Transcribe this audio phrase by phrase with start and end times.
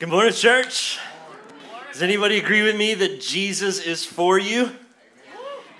[0.00, 0.98] Good morning, church.
[1.92, 4.72] Does anybody agree with me that Jesus is for you?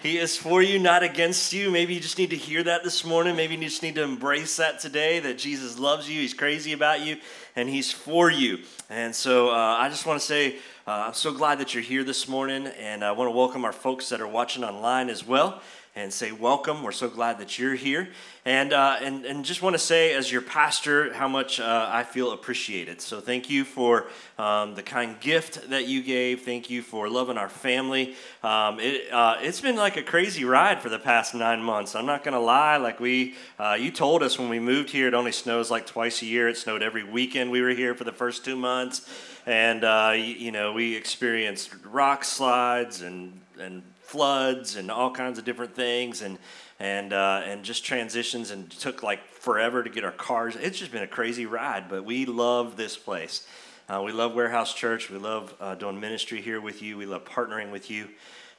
[0.04, 1.68] He is for you, not against you.
[1.68, 3.34] Maybe you just need to hear that this morning.
[3.34, 7.00] Maybe you just need to embrace that today that Jesus loves you, He's crazy about
[7.00, 7.16] you,
[7.56, 8.61] and He's for you.
[8.88, 12.04] And so uh, I just want to say, uh, I'm so glad that you're here
[12.04, 15.60] this morning, and I want to welcome our folks that are watching online as well
[15.96, 16.82] and say welcome.
[16.82, 18.08] We're so glad that you're here.
[18.44, 22.02] And, uh, and, and just want to say, as your pastor, how much uh, I
[22.02, 23.00] feel appreciated.
[23.00, 26.43] So thank you for um, the kind gift that you gave.
[26.43, 28.17] Thank you for loving our family.
[28.43, 31.95] Um, it, uh, it's been like a crazy ride for the past nine months.
[31.95, 32.77] I'm not to lie.
[32.77, 36.20] Like we, uh, you told us when we moved here, it only snows like twice
[36.23, 36.48] a year.
[36.48, 39.09] It snowed every weekend we were here for the first two months.
[39.47, 43.83] And, uh, you, you know, we experienced rock slides and, and
[44.15, 46.39] floods and all kinds of different things and
[46.79, 50.55] and uh, and just transitions and took like forever to get our cars.
[50.55, 53.45] It's just been a crazy ride, but we love this place.
[53.89, 55.11] Uh, we love Warehouse Church.
[55.11, 56.97] We love uh, doing ministry here with you.
[56.97, 58.09] We love partnering with you.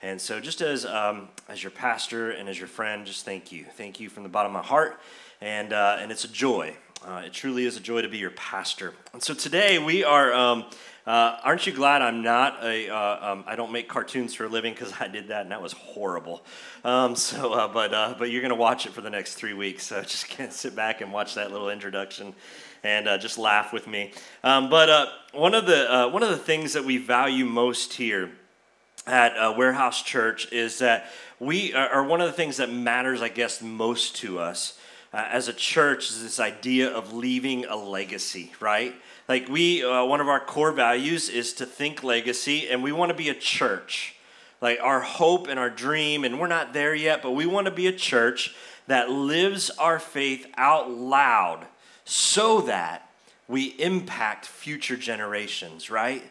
[0.02, 3.64] And so, just as um, as your pastor and as your friend, just thank you,
[3.78, 5.00] thank you from the bottom of my heart.
[5.40, 6.76] And uh, and it's a joy.
[7.06, 8.94] Uh, it truly is a joy to be your pastor.
[9.14, 10.34] And so today we are.
[10.34, 10.66] Um,
[11.08, 12.90] uh, aren't you glad I'm not a?
[12.90, 15.62] Uh, um, I don't make cartoons for a living because I did that and that
[15.62, 16.44] was horrible.
[16.84, 19.86] Um, so, uh, but uh, but you're gonna watch it for the next three weeks.
[19.86, 22.34] So just can't sit back and watch that little introduction,
[22.84, 24.14] and uh, just laugh with me.
[24.44, 28.32] Um, but uh, one of the one of the things that we value most here
[29.06, 33.62] at Warehouse Church is that we are one of the things that matters, I guess,
[33.62, 34.80] most to us.
[35.14, 38.96] as a church is this idea of leaving a legacy, right?
[39.28, 43.10] Like we, uh, one of our core values is to think legacy, and we want
[43.10, 44.16] to be a church.
[44.62, 47.72] Like our hope and our dream, and we're not there yet, but we want to
[47.72, 48.56] be a church
[48.88, 51.66] that lives our faith out loud
[52.06, 53.10] so that
[53.48, 56.24] we impact future generations, right?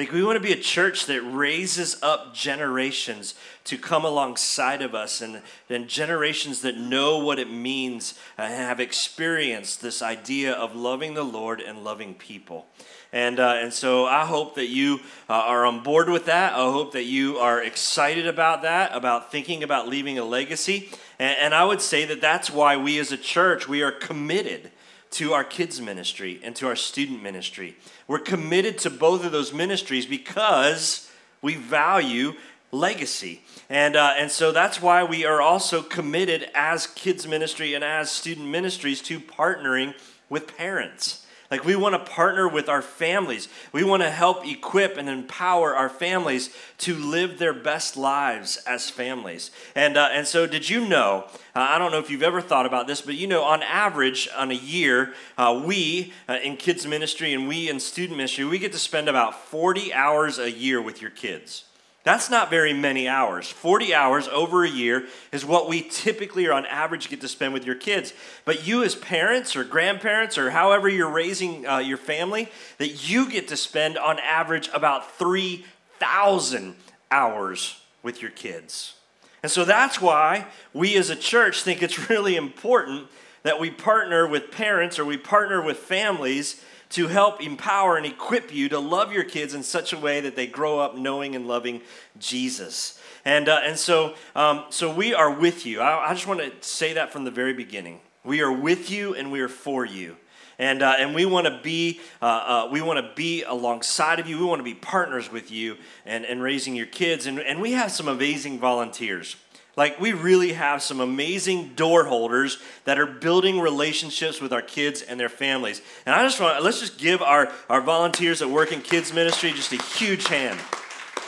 [0.00, 3.34] Like, we want to be a church that raises up generations
[3.64, 8.80] to come alongside of us and, and generations that know what it means and have
[8.80, 12.64] experienced this idea of loving the Lord and loving people.
[13.12, 16.54] And, uh, and so I hope that you uh, are on board with that.
[16.54, 20.88] I hope that you are excited about that, about thinking about leaving a legacy.
[21.18, 24.70] And, and I would say that that's why we as a church, we are committed
[25.10, 27.76] to our kids ministry and to our student ministry.
[28.06, 31.10] We're committed to both of those ministries because
[31.42, 32.34] we value
[32.72, 33.42] legacy.
[33.68, 38.10] And, uh, and so that's why we are also committed as kids ministry and as
[38.10, 39.94] student ministries to partnering
[40.28, 41.26] with parents.
[41.50, 43.48] Like, we want to partner with our families.
[43.72, 48.88] We want to help equip and empower our families to live their best lives as
[48.88, 49.50] families.
[49.74, 51.24] And, uh, and so, did you know?
[51.56, 54.28] Uh, I don't know if you've ever thought about this, but you know, on average,
[54.36, 58.60] on a year, uh, we uh, in kids ministry and we in student ministry, we
[58.60, 61.64] get to spend about 40 hours a year with your kids.
[62.02, 63.50] That's not very many hours.
[63.50, 67.52] 40 hours over a year is what we typically or on average get to spend
[67.52, 68.14] with your kids.
[68.46, 73.30] But you, as parents or grandparents or however you're raising uh, your family, that you
[73.30, 76.74] get to spend on average about 3,000
[77.10, 78.94] hours with your kids.
[79.42, 83.08] And so that's why we as a church think it's really important
[83.42, 88.52] that we partner with parents or we partner with families to help empower and equip
[88.52, 91.46] you to love your kids in such a way that they grow up knowing and
[91.46, 91.80] loving
[92.18, 93.00] Jesus.
[93.24, 95.80] And, uh, and so, um, so we are with you.
[95.80, 98.00] I, I just want to say that from the very beginning.
[98.24, 100.16] We are with you and we are for you.
[100.58, 104.28] And, uh, and we want to be uh, uh, we want to be alongside of
[104.28, 104.38] you.
[104.38, 107.24] We want to be partners with you and, and raising your kids.
[107.24, 109.36] And, and we have some amazing volunteers.
[109.80, 115.00] Like, we really have some amazing door holders that are building relationships with our kids
[115.00, 115.80] and their families.
[116.04, 119.52] And I just want, let's just give our, our volunteers that work in kids' ministry
[119.52, 120.60] just a huge hand.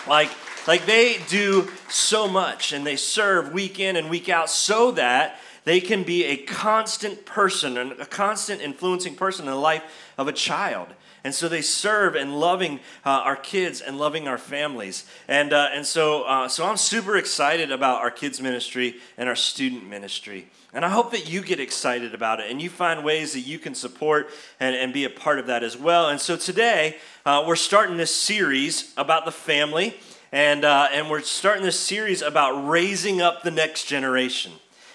[0.06, 0.28] Like,
[0.66, 5.40] like they do so much and they serve week in and week out so that
[5.64, 10.28] they can be a constant person and a constant influencing person in the life of
[10.28, 10.88] a child.
[11.24, 15.06] And so they serve and loving uh, our kids and loving our families.
[15.28, 19.36] And, uh, and so, uh, so I'm super excited about our kids' ministry and our
[19.36, 20.48] student ministry.
[20.72, 23.58] And I hope that you get excited about it and you find ways that you
[23.58, 26.08] can support and, and be a part of that as well.
[26.08, 29.94] And so today, uh, we're starting this series about the family.
[30.32, 34.52] And, uh, and we're starting this series about raising up the next generation.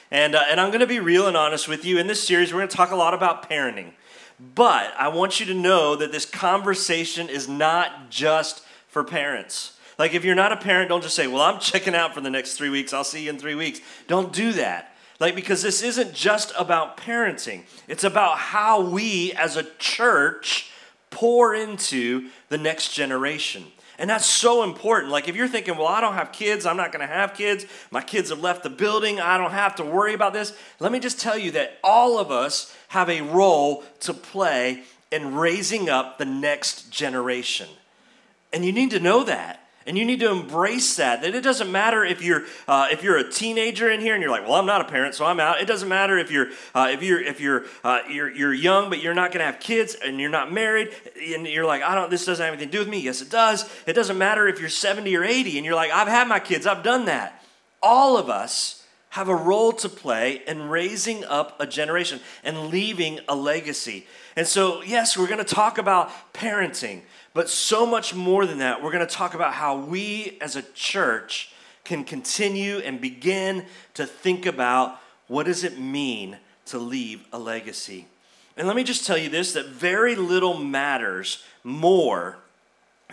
[0.10, 2.00] And, uh, and I'm going to be real and honest with you.
[2.00, 3.92] In this series, we're going to talk a lot about parenting.
[4.40, 9.78] But I want you to know that this conversation is not just for parents.
[9.98, 12.30] Like, if you're not a parent, don't just say, Well, I'm checking out for the
[12.30, 12.94] next three weeks.
[12.94, 13.82] I'll see you in three weeks.
[14.08, 14.94] Don't do that.
[15.20, 20.72] Like, because this isn't just about parenting, it's about how we as a church
[21.10, 23.66] pour into the next generation.
[24.00, 25.12] And that's so important.
[25.12, 28.02] Like, if you're thinking, well, I don't have kids, I'm not gonna have kids, my
[28.02, 30.54] kids have left the building, I don't have to worry about this.
[30.80, 35.36] Let me just tell you that all of us have a role to play in
[35.36, 37.70] raising up the next generation.
[38.54, 39.67] And you need to know that.
[39.88, 41.22] And you need to embrace that.
[41.22, 44.30] That it doesn't matter if you're uh, if you're a teenager in here and you're
[44.32, 45.62] like, well, I'm not a parent, so I'm out.
[45.62, 49.02] It doesn't matter if you're uh, if you're if you're uh, you're you're young but
[49.02, 52.12] you're not going to have kids and you're not married and you're like, I don't.
[52.12, 53.00] This doesn't have anything to do with me.
[53.00, 53.68] Yes, it does.
[53.88, 56.68] It doesn't matter if you're 70 or 80 and you're like, I've had my kids.
[56.68, 57.42] I've done that.
[57.82, 63.20] All of us have a role to play in raising up a generation and leaving
[63.28, 64.06] a legacy.
[64.36, 67.02] And so, yes, we're going to talk about parenting.
[67.38, 70.64] But so much more than that, we're going to talk about how we as a
[70.74, 71.52] church
[71.84, 78.08] can continue and begin to think about what does it mean to leave a legacy.
[78.58, 82.38] And let me just tell you this that very little matters more,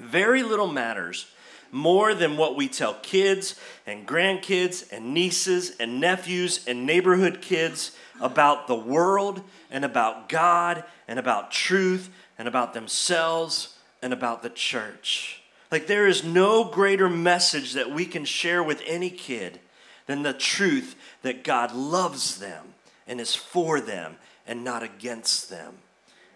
[0.00, 1.26] very little matters
[1.71, 7.94] more than what we tell kids and grandkids and nieces and nephews and neighborhood kids
[8.23, 13.74] about the world and about God and about truth and about themselves
[14.05, 15.41] and about the church.
[15.73, 19.59] Like, there is no greater message that we can share with any kid
[20.06, 22.75] than the truth that God loves them
[23.06, 24.17] and is for them
[24.47, 25.79] and not against them.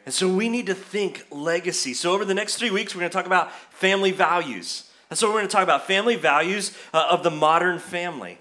[0.07, 1.93] And so we need to think legacy.
[1.93, 4.91] So, over the next three weeks, we're going to talk about family values.
[5.11, 8.39] That's what we're going to talk about family values uh, of the modern family.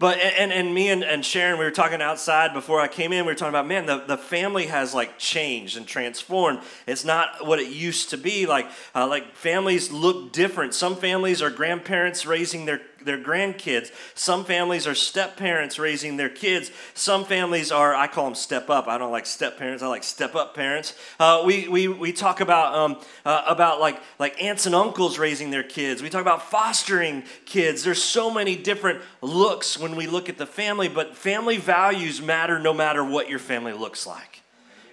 [0.00, 3.26] But and, and me and, and Sharon, we were talking outside before I came in.
[3.26, 6.60] We were talking about man, the, the family has like changed and transformed.
[6.86, 8.46] It's not what it used to be.
[8.46, 10.72] Like uh, like families look different.
[10.72, 13.90] Some families are grandparents raising their their grandkids.
[14.14, 16.70] Some families are step parents raising their kids.
[16.94, 18.88] Some families are, I call them step up.
[18.88, 19.82] I don't like step parents.
[19.82, 20.94] I like step up parents.
[21.18, 25.50] Uh, we, we, we talk about, um, uh, about like, like aunts and uncles raising
[25.50, 26.02] their kids.
[26.02, 27.82] We talk about fostering kids.
[27.82, 32.58] There's so many different looks when we look at the family, but family values matter
[32.58, 34.29] no matter what your family looks like.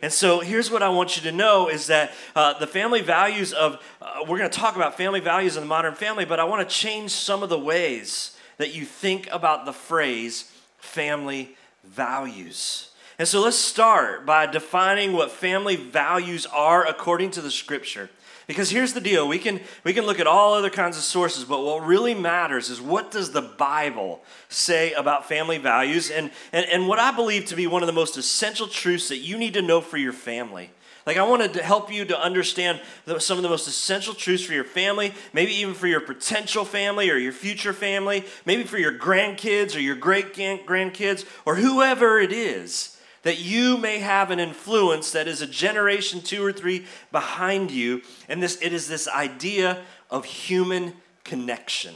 [0.01, 3.51] And so here's what I want you to know is that uh, the family values
[3.51, 6.43] of, uh, we're going to talk about family values in the modern family, but I
[6.43, 12.89] want to change some of the ways that you think about the phrase family values.
[13.19, 18.11] And so let's start by defining what family values are according to the scripture.
[18.47, 19.27] Because here's the deal.
[19.27, 22.69] We can, we can look at all other kinds of sources, but what really matters
[22.69, 26.09] is what does the Bible say about family values?
[26.09, 29.17] And, and, and what I believe to be one of the most essential truths that
[29.17, 30.71] you need to know for your family.
[31.05, 32.81] Like, I wanted to help you to understand
[33.19, 37.09] some of the most essential truths for your family, maybe even for your potential family
[37.09, 42.31] or your future family, maybe for your grandkids or your great grandkids or whoever it
[42.31, 42.96] is
[43.27, 48.01] that you may have an influence that is a generation two or three behind you.
[48.29, 50.93] And this it is this idea of human
[51.25, 51.93] connection.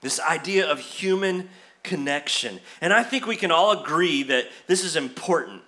[0.00, 1.48] This idea of human
[1.82, 2.60] connection.
[2.80, 5.62] And i think we can all agree that this is important.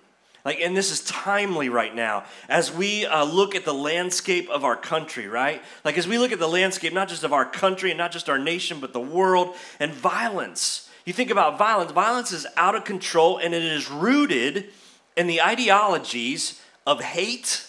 [0.45, 4.63] Like and this is timely right now as we uh, look at the landscape of
[4.63, 5.61] our country right?
[5.83, 8.29] Like as we look at the landscape not just of our country and not just
[8.29, 12.85] our nation but the world and violence you think about violence, violence is out of
[12.85, 14.69] control and it is rooted
[15.17, 17.67] in the ideologies of hate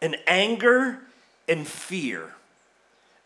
[0.00, 1.00] and anger
[1.46, 2.32] and fear.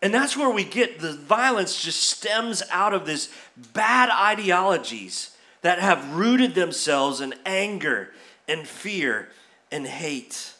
[0.02, 3.32] And that's where we get the violence just stems out of this
[3.72, 8.10] bad ideologies that have rooted themselves in anger
[8.48, 9.28] and fear
[9.70, 10.51] and hate.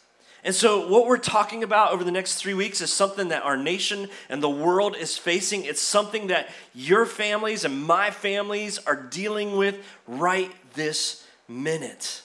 [0.45, 3.57] And so, what we're talking about over the next three weeks is something that our
[3.57, 5.65] nation and the world is facing.
[5.65, 12.23] It's something that your families and my families are dealing with right this minute.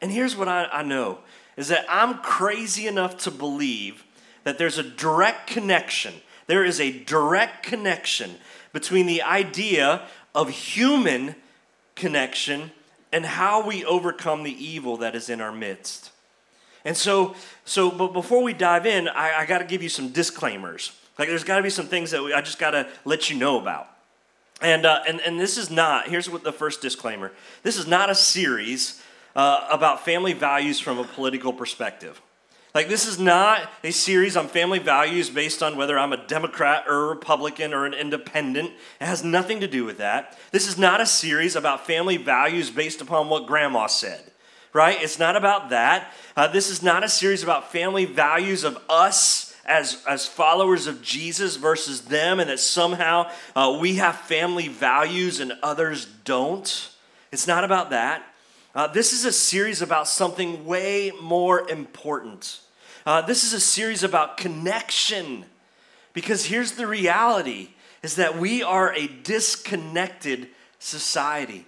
[0.00, 1.18] And here's what I, I know
[1.58, 4.04] is that I'm crazy enough to believe
[4.44, 6.14] that there's a direct connection.
[6.46, 8.36] There is a direct connection
[8.72, 10.02] between the idea
[10.34, 11.34] of human
[11.96, 12.70] connection
[13.12, 16.12] and how we overcome the evil that is in our midst.
[16.84, 20.10] And so, so but before we dive in, I, I got to give you some
[20.10, 20.92] disclaimers.
[21.18, 23.36] Like, there's got to be some things that we, I just got to let you
[23.36, 23.88] know about.
[24.60, 27.32] And, uh, and, and this is not, here's what the first disclaimer
[27.62, 29.02] this is not a series
[29.36, 32.20] uh, about family values from a political perspective.
[32.74, 36.84] Like, this is not a series on family values based on whether I'm a Democrat
[36.86, 38.72] or a Republican or an independent.
[39.00, 40.38] It has nothing to do with that.
[40.52, 44.30] This is not a series about family values based upon what grandma said
[44.72, 45.00] right?
[45.00, 46.12] It's not about that.
[46.36, 51.02] Uh, this is not a series about family values of us as, as followers of
[51.02, 56.90] Jesus versus them, and that somehow uh, we have family values and others don't.
[57.30, 58.22] It's not about that.
[58.74, 62.60] Uh, this is a series about something way more important.
[63.04, 65.44] Uh, this is a series about connection.
[66.12, 67.70] Because here's the reality
[68.02, 70.48] is that we are a disconnected
[70.78, 71.66] society.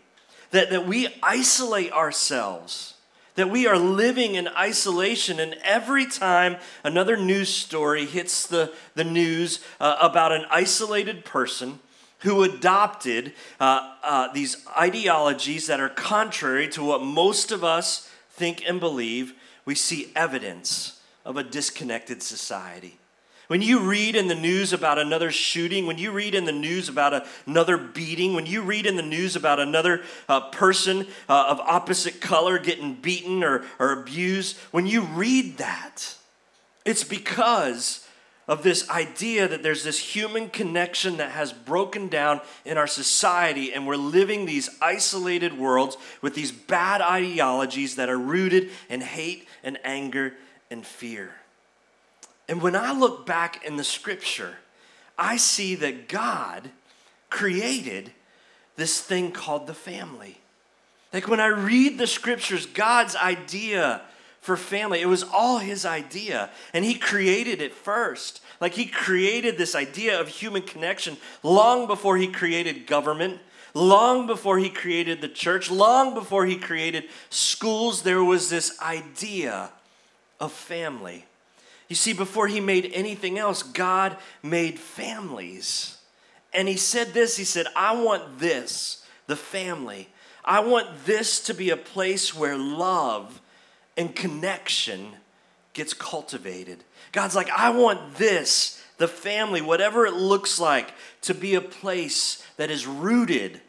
[0.51, 2.95] That, that we isolate ourselves
[3.41, 5.41] that we are living in isolation.
[5.41, 11.79] And every time another news story hits the, the news uh, about an isolated person
[12.19, 18.63] who adopted uh, uh, these ideologies that are contrary to what most of us think
[18.69, 19.33] and believe,
[19.65, 23.00] we see evidence of a disconnected society.
[23.51, 26.89] When you read in the news about another shooting, when you read in the news
[26.89, 31.59] about another beating, when you read in the news about another uh, person uh, of
[31.59, 36.15] opposite color getting beaten or, or abused, when you read that,
[36.85, 38.07] it's because
[38.47, 43.73] of this idea that there's this human connection that has broken down in our society,
[43.73, 49.49] and we're living these isolated worlds with these bad ideologies that are rooted in hate
[49.65, 50.35] and anger
[50.71, 51.35] and fear.
[52.51, 54.57] And when I look back in the scripture,
[55.17, 56.71] I see that God
[57.31, 58.11] created
[58.75, 60.41] this thing called the family.
[61.13, 64.03] Like when I read the scriptures, God's idea
[64.41, 66.51] for family, it was all his idea.
[66.75, 68.43] And he created it first.
[68.61, 73.39] Like he created this idea of human connection long before he created government,
[73.75, 78.03] long before he created the church, long before he created schools.
[78.03, 79.71] There was this idea
[80.41, 81.27] of family.
[81.91, 85.99] You see, before he made anything else, God made families.
[86.55, 90.09] And he said this He said, I want this, the family.
[90.45, 93.41] I want this to be a place where love
[93.97, 95.09] and connection
[95.75, 96.85] gets cultivated.
[97.13, 100.93] God's like, I want this, the family, whatever it looks like,
[101.23, 103.61] to be a place that is rooted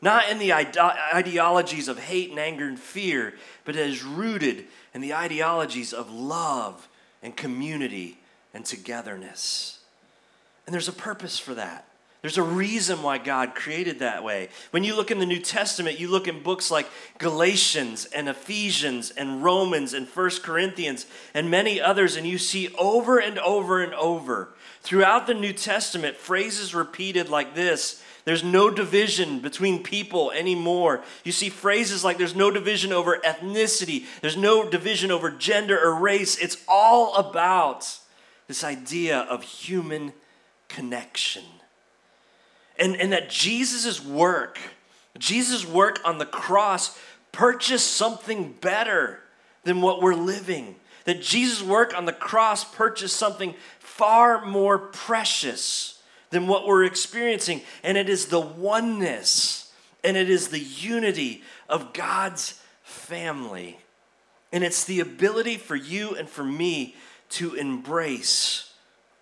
[0.00, 0.76] not in the ide-
[1.14, 3.32] ideologies of hate and anger and fear,
[3.64, 6.88] but is rooted in the ideologies of love
[7.24, 8.18] and community
[8.52, 9.80] and togetherness.
[10.66, 11.86] And there's a purpose for that.
[12.22, 14.48] There's a reason why God created that way.
[14.70, 16.88] When you look in the New Testament, you look in books like
[17.18, 21.04] Galatians and Ephesians and Romans and First Corinthians
[21.34, 24.50] and many others, and you see over and over and over
[24.80, 31.02] throughout the New Testament phrases repeated like this there's no division between people anymore.
[31.24, 35.94] You see phrases like there's no division over ethnicity, there's no division over gender or
[35.94, 36.38] race.
[36.38, 37.98] It's all about
[38.48, 40.12] this idea of human
[40.68, 41.44] connection.
[42.78, 44.58] And, and that Jesus' work,
[45.18, 46.98] Jesus' work on the cross,
[47.30, 49.20] purchased something better
[49.64, 50.76] than what we're living.
[51.04, 55.94] That Jesus' work on the cross purchased something far more precious
[56.34, 57.62] than what we're experiencing.
[57.84, 59.72] And it is the oneness
[60.02, 63.78] and it is the unity of God's family.
[64.52, 66.96] And it's the ability for you and for me
[67.30, 68.72] to embrace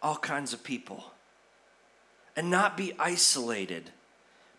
[0.03, 1.05] all kinds of people
[2.35, 3.91] and not be isolated,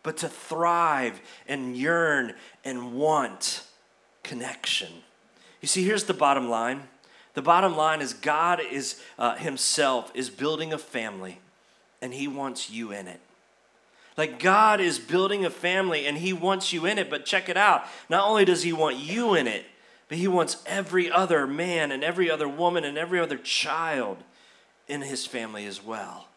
[0.04, 3.64] but to thrive and yearn and want
[4.22, 4.90] connection.
[5.60, 6.84] You see, here's the bottom line.
[7.34, 11.40] The bottom line is God is uh, Himself is building a family
[12.04, 13.22] and He wants you in it.
[14.18, 17.56] Like God is building a family and He wants you in it, but check it
[17.56, 17.86] out.
[18.10, 19.66] Not only does He want you in it,
[20.10, 24.18] but He wants every other man and every other woman and every other child
[24.88, 26.28] in His family as well.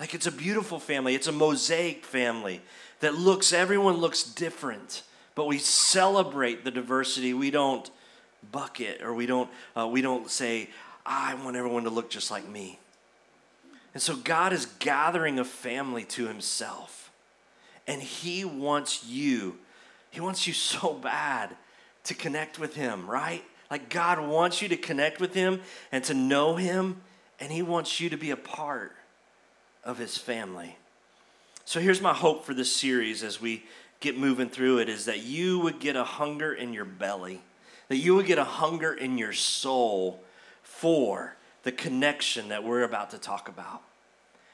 [0.00, 2.62] Like it's a beautiful family, it's a mosaic family
[3.00, 5.02] that looks, everyone looks different,
[5.34, 7.34] but we celebrate the diversity.
[7.34, 7.88] We don't
[8.50, 10.70] bucket or we don't, uh, we don't say,
[11.04, 12.78] I want everyone to look just like me.
[13.98, 17.10] And so God is gathering a family to himself.
[17.88, 19.58] And he wants you,
[20.12, 21.56] he wants you so bad
[22.04, 23.42] to connect with him, right?
[23.68, 27.00] Like God wants you to connect with him and to know him,
[27.40, 28.92] and he wants you to be a part
[29.82, 30.78] of his family.
[31.64, 33.64] So here's my hope for this series as we
[33.98, 37.42] get moving through it is that you would get a hunger in your belly,
[37.88, 40.22] that you would get a hunger in your soul
[40.62, 43.82] for the connection that we're about to talk about.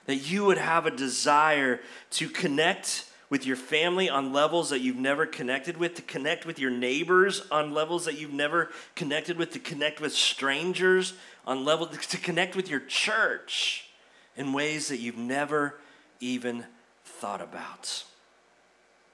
[0.06, 1.80] That you would have a desire
[2.12, 6.58] to connect with your family on levels that you've never connected with, to connect with
[6.58, 11.14] your neighbors on levels that you've never connected with, to connect with strangers
[11.46, 13.88] on level to connect with your church
[14.37, 15.78] in ways that you've never
[16.20, 16.64] even
[17.04, 18.04] thought about.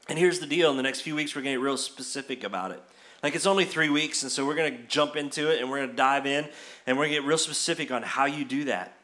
[0.09, 2.45] And here's the deal in the next few weeks, we're going to get real specific
[2.45, 2.83] about it.
[3.23, 5.79] Like it's only three weeks, and so we're going to jump into it and we're
[5.79, 6.49] going to dive in
[6.87, 8.95] and we're going to get real specific on how you do that.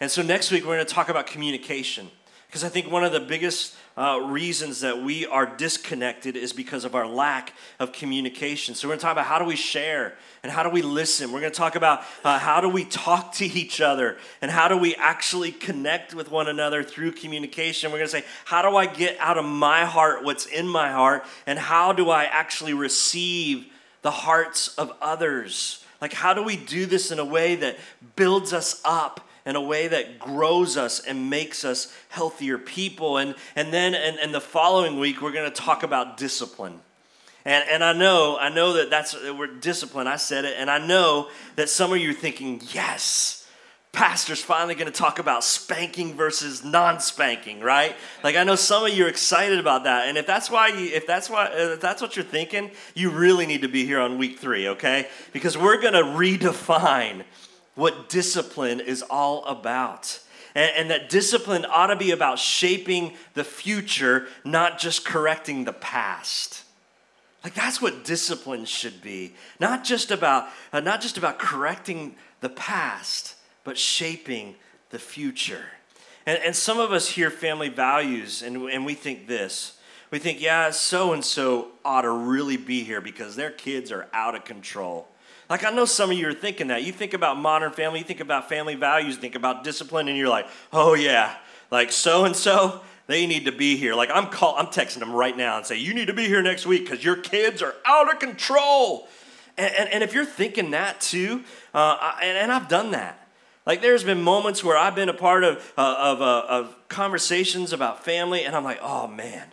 [0.00, 2.10] And so next week, we're going to talk about communication.
[2.46, 6.84] Because I think one of the biggest uh, reasons that we are disconnected is because
[6.84, 8.74] of our lack of communication.
[8.74, 11.32] So, we're going to talk about how do we share and how do we listen.
[11.32, 14.68] We're going to talk about uh, how do we talk to each other and how
[14.68, 17.90] do we actually connect with one another through communication.
[17.90, 20.92] We're going to say, how do I get out of my heart what's in my
[20.92, 23.66] heart and how do I actually receive
[24.02, 25.82] the hearts of others?
[26.00, 27.76] Like, how do we do this in a way that
[28.14, 29.25] builds us up?
[29.46, 33.16] In a way that grows us and makes us healthier people.
[33.16, 36.80] And, and then in, in the following week, we're going to talk about discipline.
[37.44, 40.08] And, and I know, I know that that's, uh, we're discipline.
[40.08, 40.56] I said it.
[40.58, 43.46] And I know that some of you are thinking, yes,
[43.92, 47.94] pastor's finally going to talk about spanking versus non-spanking, right?
[48.24, 50.08] Like I know some of you are excited about that.
[50.08, 53.10] And if that's why you, if that's why, uh, if that's what you're thinking, you
[53.10, 55.06] really need to be here on week three, okay?
[55.32, 57.22] Because we're going to redefine
[57.76, 60.18] what discipline is all about.
[60.56, 65.72] And, and, that discipline ought to be about shaping the future, not just correcting the
[65.74, 66.64] past.
[67.44, 69.34] Like that's what discipline should be.
[69.60, 74.56] Not just about, uh, not just about correcting the past, but shaping
[74.90, 75.66] the future.
[76.24, 79.78] And, and some of us hear family values and, and we think this.
[80.10, 84.08] We think, yeah, so and so ought to really be here because their kids are
[84.12, 85.08] out of control.
[85.48, 86.82] Like, I know some of you are thinking that.
[86.82, 90.28] You think about modern family, you think about family values, think about discipline, and you're
[90.28, 91.36] like, oh, yeah,
[91.70, 93.94] like so and so, they need to be here.
[93.94, 96.42] Like, I'm, call, I'm texting them right now and say, you need to be here
[96.42, 99.08] next week because your kids are out of control.
[99.56, 103.28] And, and, and if you're thinking that too, uh, I, and, and I've done that.
[103.64, 107.72] Like there's been moments where I've been a part of, uh, of, uh, of conversations
[107.72, 109.44] about family, and I'm like, oh man,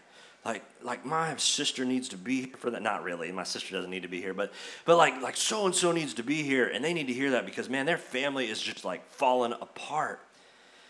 [0.45, 2.81] like like my sister needs to be here for that.
[2.81, 3.31] Not really.
[3.31, 4.51] My sister doesn't need to be here but
[4.85, 7.31] but like like so and so needs to be here and they need to hear
[7.31, 10.19] that because man their family is just like falling apart.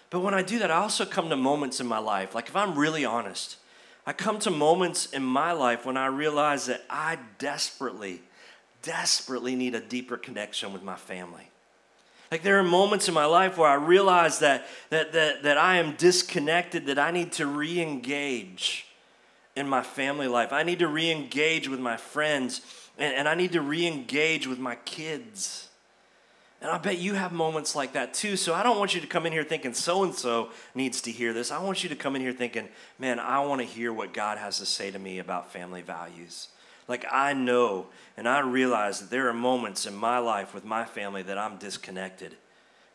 [0.10, 2.55] But when i do that i also come to moments in my life like if
[2.55, 3.57] i'm really honest
[4.05, 8.22] i come to moments in my life when i realize that i desperately
[8.83, 11.50] desperately need a deeper connection with my family.
[12.29, 15.77] Like there are moments in my life where I realize that that that, that I
[15.77, 18.85] am disconnected, that I need to re-engage
[19.55, 20.51] in my family life.
[20.51, 22.61] I need to re engage with my friends
[22.98, 25.70] and, and I need to re engage with my kids.
[26.61, 28.37] And I bet you have moments like that too.
[28.37, 31.11] So I don't want you to come in here thinking so and so needs to
[31.11, 31.51] hear this.
[31.51, 34.37] I want you to come in here thinking, man, I want to hear what God
[34.37, 36.48] has to say to me about family values.
[36.87, 40.85] Like I know and I realize that there are moments in my life with my
[40.85, 42.35] family that I'm disconnected.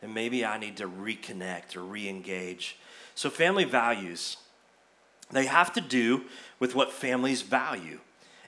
[0.01, 2.77] And maybe I need to reconnect or re engage.
[3.15, 4.37] So, family values,
[5.31, 6.23] they have to do
[6.59, 7.99] with what families value.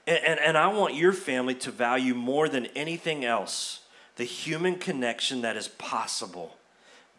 [0.06, 3.80] And, and, and, I want your family to value more than anything else
[4.16, 6.56] the human connection that is possible.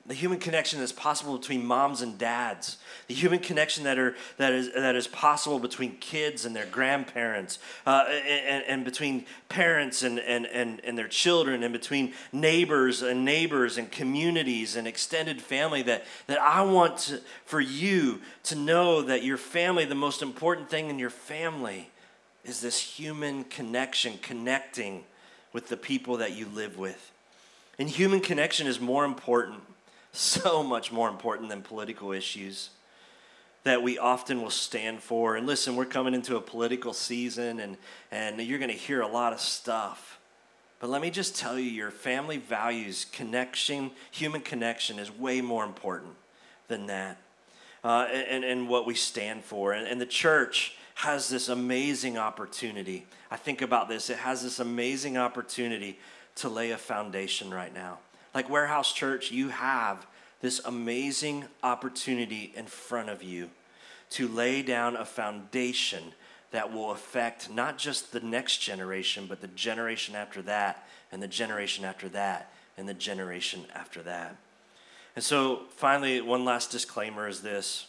[0.05, 2.75] The human connection that's possible between moms and dads.
[3.07, 7.57] The human connection that, are, that, is, that is possible between kids and their grandparents,
[7.85, 13.23] uh, and, and between parents and, and, and, and their children, and between neighbors and
[13.23, 15.81] neighbors and communities and extended family.
[15.83, 20.69] That, that I want to, for you to know that your family, the most important
[20.69, 21.91] thing in your family,
[22.43, 25.05] is this human connection, connecting
[25.53, 27.11] with the people that you live with.
[27.79, 29.61] And human connection is more important
[30.13, 32.69] so much more important than political issues
[33.63, 35.35] that we often will stand for.
[35.35, 37.77] And listen, we're coming into a political season and,
[38.11, 40.19] and you're going to hear a lot of stuff.
[40.79, 45.63] But let me just tell you your family values, connection, human connection is way more
[45.63, 46.11] important
[46.67, 47.17] than that.
[47.83, 49.73] Uh, and, and what we stand for.
[49.73, 53.05] And, and the church has this amazing opportunity.
[53.31, 55.99] I think about this, it has this amazing opportunity
[56.35, 57.99] to lay a foundation right now.
[58.33, 60.07] Like Warehouse Church, you have
[60.41, 63.49] this amazing opportunity in front of you
[64.11, 66.13] to lay down a foundation
[66.51, 71.27] that will affect not just the next generation, but the generation after that, and the
[71.27, 74.35] generation after that, and the generation after that.
[75.15, 77.87] And so, finally, one last disclaimer is this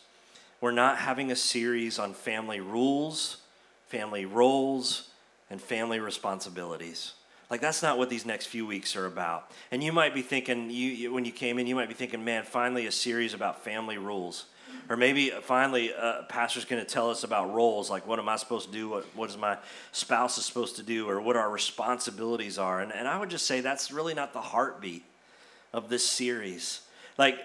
[0.61, 3.39] we're not having a series on family rules,
[3.89, 5.11] family roles,
[5.51, 7.13] and family responsibilities.
[7.51, 9.51] Like that's not what these next few weeks are about.
[9.71, 12.45] And you might be thinking, you, when you came in, you might be thinking, man,
[12.45, 14.47] finally a series about family rules,
[14.89, 18.19] or maybe uh, finally uh, a pastor's going to tell us about roles, like what
[18.19, 19.59] am I supposed to do, what what is my
[19.93, 22.81] spouse is supposed to do, or what our responsibilities are.
[22.81, 25.05] And and I would just say that's really not the heartbeat
[25.73, 26.81] of this series
[27.17, 27.39] like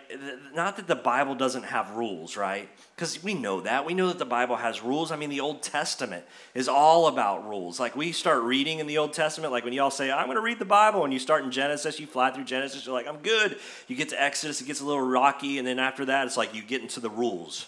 [0.55, 2.69] not that the bible doesn't have rules right?
[2.95, 3.85] Because we know that.
[3.85, 5.11] We know that the bible has rules.
[5.11, 7.79] I mean the old testament is all about rules.
[7.79, 10.41] Like we start reading in the old testament like when y'all say i'm going to
[10.41, 13.19] read the bible and you start in genesis you fly through genesis you're like i'm
[13.19, 13.57] good.
[13.87, 16.53] You get to exodus it gets a little rocky and then after that it's like
[16.55, 17.67] you get into the rules.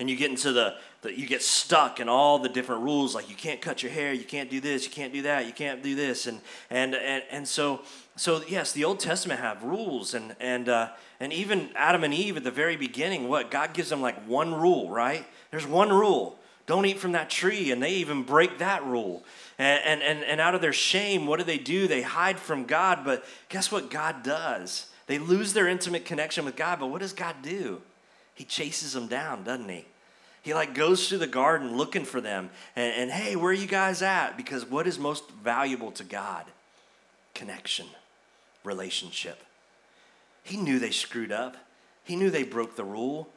[0.00, 3.28] And you get into the, the, you get stuck in all the different rules like
[3.28, 5.82] you can't cut your hair you can't do this you can't do that you can't
[5.82, 7.80] do this and and and, and so
[8.18, 12.36] so yes the old testament have rules and and uh, and even adam and eve
[12.36, 15.24] at the very beginning what god gives them like one rule right?
[15.50, 16.38] There's one rule.
[16.66, 19.24] Don't eat from that tree and they even break that rule.
[19.58, 21.88] And and and out of their shame what do they do?
[21.88, 24.90] They hide from god but guess what god does?
[25.06, 27.80] They lose their intimate connection with god but what does god do?
[28.34, 29.84] He chases them down, doesn't he?
[30.42, 33.66] He like goes through the garden looking for them and, and hey, where are you
[33.66, 34.36] guys at?
[34.36, 36.44] Because what is most valuable to God?
[37.34, 37.86] Connection,
[38.64, 39.42] relationship.
[40.42, 41.56] He knew they screwed up.
[42.04, 43.28] He knew they broke the rule.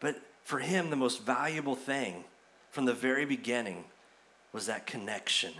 [0.00, 2.24] But for him, the most valuable thing
[2.70, 3.84] from the very beginning
[4.52, 5.52] was that connection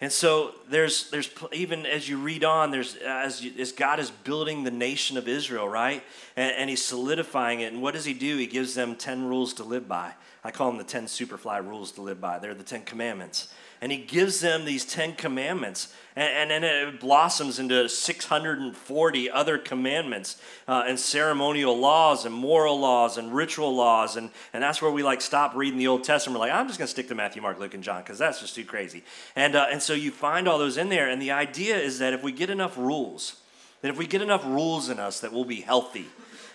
[0.00, 4.10] and so there's there's even as you read on there's as, you, as God is
[4.10, 6.02] building the nation of Israel right
[6.36, 9.54] and, and, he's solidifying it and what does he do he gives them 10 rules
[9.54, 10.12] to live by
[10.46, 12.38] I call them the 10 superfly rules to live by.
[12.38, 13.48] They're the 10 commandments.
[13.80, 20.40] And he gives them these 10 commandments and, then it blossoms into 640 other commandments
[20.66, 25.02] uh, and ceremonial laws and moral laws and ritual laws and, and that's where we
[25.02, 26.40] like stop reading the old testament.
[26.40, 28.40] We're like i'm just going to stick to matthew mark luke and john because that's
[28.40, 29.04] just too crazy.
[29.34, 32.14] And, uh, and so you find all those in there and the idea is that
[32.14, 33.36] if we get enough rules
[33.82, 36.06] that if we get enough rules in us that we'll be healthy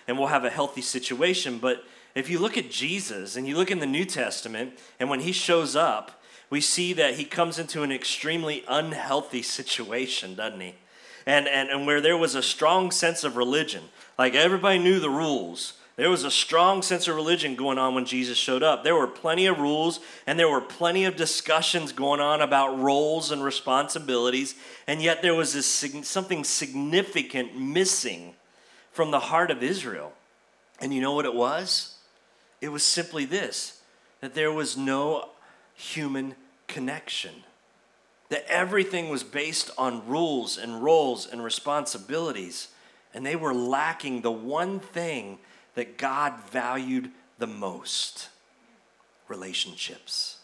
[0.06, 1.58] and we'll have a healthy situation.
[1.58, 5.20] But if you look at jesus and you look in the new testament and when
[5.20, 6.22] he shows up
[6.52, 10.74] we see that he comes into an extremely unhealthy situation, doesn't he?
[11.24, 13.84] And, and, and where there was a strong sense of religion,
[14.18, 15.72] like everybody knew the rules.
[15.96, 18.84] There was a strong sense of religion going on when Jesus showed up.
[18.84, 23.30] There were plenty of rules and there were plenty of discussions going on about roles
[23.30, 24.54] and responsibilities,
[24.86, 25.66] and yet there was this,
[26.06, 28.34] something significant missing
[28.90, 30.12] from the heart of Israel.
[30.82, 31.91] And you know what it was?
[32.62, 33.80] It was simply this
[34.20, 35.30] that there was no
[35.74, 36.36] human
[36.68, 37.42] connection.
[38.28, 42.68] That everything was based on rules and roles and responsibilities,
[43.12, 45.38] and they were lacking the one thing
[45.74, 48.28] that God valued the most
[49.26, 50.38] relationships.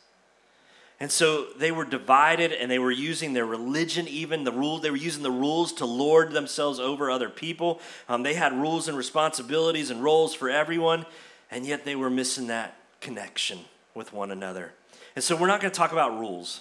[1.00, 4.90] And so they were divided and they were using their religion, even the rules, they
[4.90, 7.80] were using the rules to lord themselves over other people.
[8.08, 11.06] Um, they had rules and responsibilities and roles for everyone,
[11.50, 13.58] and yet they were missing that connection
[13.94, 14.72] with one another.
[15.14, 16.60] And so we're not going to talk about rules,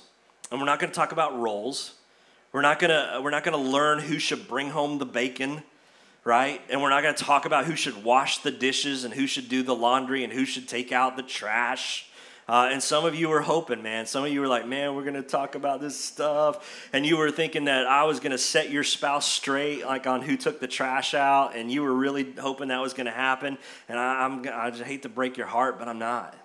[0.52, 1.93] and we're not going to talk about roles.
[2.52, 5.63] We're not going to we're not going to learn who should bring home the bacon,
[6.23, 6.62] right?
[6.69, 9.50] And we're not going to talk about who should wash the dishes and who should
[9.50, 12.10] do the laundry and who should take out the trash.
[12.49, 14.05] Uh, and some of you were hoping, man.
[14.05, 16.88] Some of you were like, man, we're going to talk about this stuff.
[16.93, 20.21] And you were thinking that I was going to set your spouse straight, like on
[20.21, 21.57] who took the trash out.
[21.57, 23.57] And you were really hoping that was going to happen.
[23.89, 26.38] And I, I'm, I just hate to break your heart, but I'm not.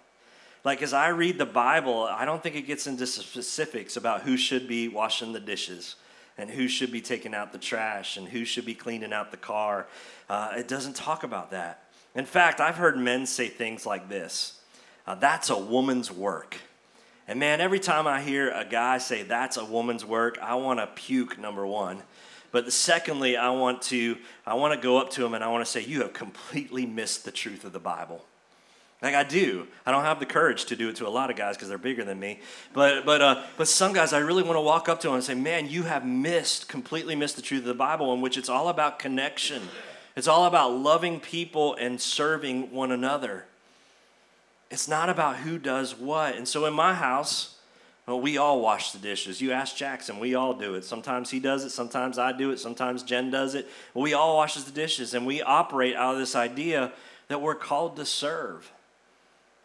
[0.65, 4.37] Like, as I read the Bible, I don't think it gets into specifics about who
[4.37, 5.97] should be washing the dishes
[6.37, 9.37] and who should be taking out the trash and who should be cleaning out the
[9.37, 9.87] car.
[10.29, 11.85] Uh, it doesn't talk about that.
[12.15, 14.62] In fact, I've heard men say things like this
[15.07, 16.57] uh, that's a woman's work.
[17.29, 20.81] And man, every time I hear a guy say that's a woman's work, I want
[20.81, 22.03] to puke, number one.
[22.51, 25.65] But secondly, I want to I want to go up to him and I want
[25.65, 28.25] to say, You have completely missed the truth of the Bible.
[29.01, 29.67] Like I do.
[29.85, 31.79] I don't have the courage to do it to a lot of guys because they're
[31.79, 32.41] bigger than me.
[32.73, 35.25] But but uh, but some guys I really want to walk up to them and
[35.25, 38.49] say, "Man, you have missed, completely missed the truth of the Bible in which it's
[38.49, 39.63] all about connection.
[40.15, 43.47] It's all about loving people and serving one another.
[44.73, 46.35] It's not about who does what.
[46.35, 47.57] And so in my house,
[48.07, 49.41] well, we all wash the dishes.
[49.41, 50.85] You ask Jackson, we all do it.
[50.85, 53.69] Sometimes he does it, sometimes I do it, sometimes Jen does it.
[53.95, 56.91] We all washes the dishes and we operate out of this idea
[57.29, 58.73] that we're called to serve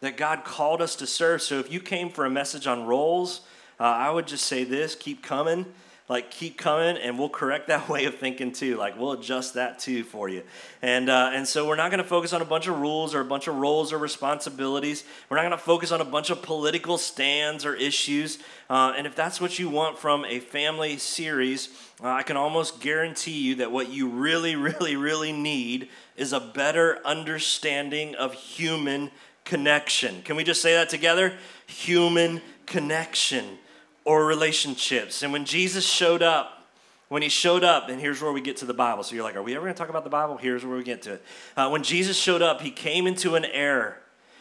[0.00, 1.42] that God called us to serve.
[1.42, 3.40] So if you came for a message on roles,
[3.80, 5.66] uh, I would just say this keep coming.
[6.08, 8.76] Like, keep coming, and we'll correct that way of thinking too.
[8.76, 10.42] Like, we'll adjust that too for you.
[10.80, 13.20] And, uh, and so, we're not going to focus on a bunch of rules or
[13.20, 15.04] a bunch of roles or responsibilities.
[15.28, 18.38] We're not going to focus on a bunch of political stands or issues.
[18.70, 21.68] Uh, and if that's what you want from a family series,
[22.02, 26.40] uh, I can almost guarantee you that what you really, really, really need is a
[26.40, 29.10] better understanding of human
[29.44, 30.22] connection.
[30.22, 31.34] Can we just say that together?
[31.66, 33.58] Human connection
[34.08, 35.22] or relationships.
[35.22, 36.66] And when Jesus showed up,
[37.08, 39.02] when he showed up, and here's where we get to the Bible.
[39.02, 40.38] So you're like, are we ever going to talk about the Bible?
[40.38, 41.22] Here's where we get to it.
[41.58, 43.96] Uh, when Jesus showed up, he came into an era.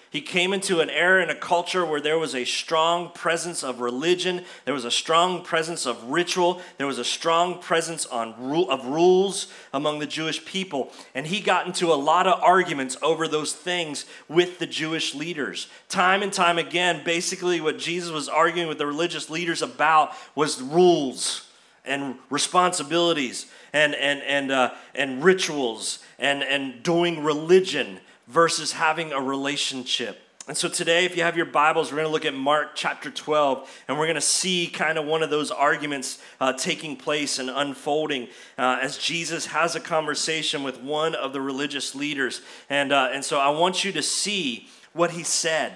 [0.09, 3.81] He came into an era and a culture where there was a strong presence of
[3.81, 8.69] religion, there was a strong presence of ritual, there was a strong presence on rule,
[8.71, 13.27] of rules among the Jewish people, and he got into a lot of arguments over
[13.27, 15.67] those things with the Jewish leaders.
[15.89, 20.61] Time and time again, basically what Jesus was arguing with the religious leaders about was
[20.61, 21.49] rules
[21.83, 29.21] and responsibilities and and and uh, and rituals and and doing religion versus having a
[29.21, 30.19] relationship.
[30.47, 33.11] And so today, if you have your Bibles, we're going to look at Mark chapter
[33.11, 37.37] 12, and we're going to see kind of one of those arguments uh, taking place
[37.37, 42.41] and unfolding uh, as Jesus has a conversation with one of the religious leaders.
[42.69, 45.73] And, uh, and so I want you to see what he said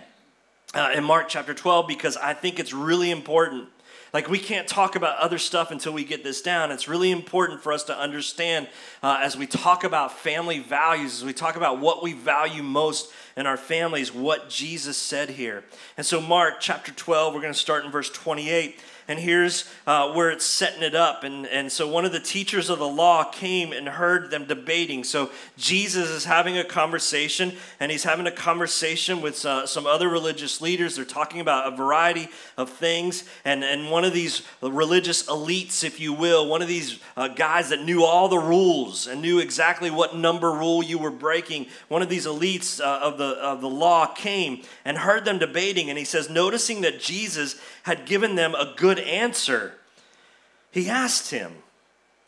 [0.73, 3.67] uh, in Mark chapter 12 because I think it's really important.
[4.13, 6.69] Like, we can't talk about other stuff until we get this down.
[6.69, 8.67] It's really important for us to understand
[9.02, 13.12] uh, as we talk about family values, as we talk about what we value most
[13.38, 15.63] in our families, what Jesus said here.
[15.95, 20.11] And so, Mark chapter 12, we're going to start in verse 28 and here's uh,
[20.13, 21.23] where it's setting it up.
[21.23, 25.03] And, and so one of the teachers of the law came and heard them debating.
[25.03, 30.07] So Jesus is having a conversation, and he's having a conversation with uh, some other
[30.07, 30.95] religious leaders.
[30.95, 33.27] They're talking about a variety of things.
[33.45, 37.69] And, and one of these religious elites, if you will, one of these uh, guys
[37.69, 42.01] that knew all the rules and knew exactly what number rule you were breaking, one
[42.01, 45.89] of these elites uh, of, the, of the law came and heard them debating.
[45.89, 49.73] And he says, noticing that Jesus had given them a good answer,
[50.71, 51.54] he asked him,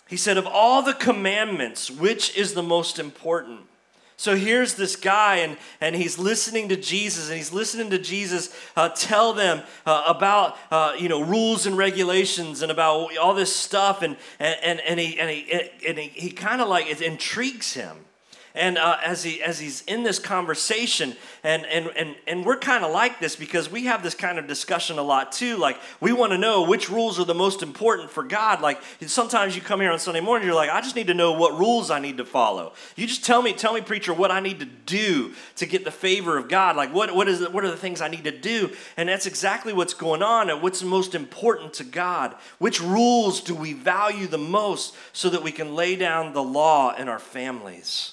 [0.08, 3.62] he said, Of all the commandments, which is the most important?
[4.16, 8.56] So here's this guy, and, and he's listening to Jesus, and he's listening to Jesus
[8.76, 13.54] uh, tell them uh, about uh, you know rules and regulations and about all this
[13.54, 17.74] stuff, and and and he and he and he, he kind of like it intrigues
[17.74, 17.98] him.
[18.56, 22.86] And uh, as, he, as he's in this conversation, and, and, and, and we're kind
[22.86, 25.58] of like this because we have this kind of discussion a lot too.
[25.58, 28.62] Like, we want to know which rules are the most important for God.
[28.62, 31.32] Like, sometimes you come here on Sunday morning, you're like, I just need to know
[31.32, 32.74] what rules I need to follow.
[32.96, 35.90] You just tell me, tell me, preacher, what I need to do to get the
[35.90, 36.76] favor of God.
[36.76, 38.70] Like, what, what, is it, what are the things I need to do?
[38.98, 42.36] And that's exactly what's going on and what's most important to God.
[42.60, 46.94] Which rules do we value the most so that we can lay down the law
[46.94, 48.13] in our families?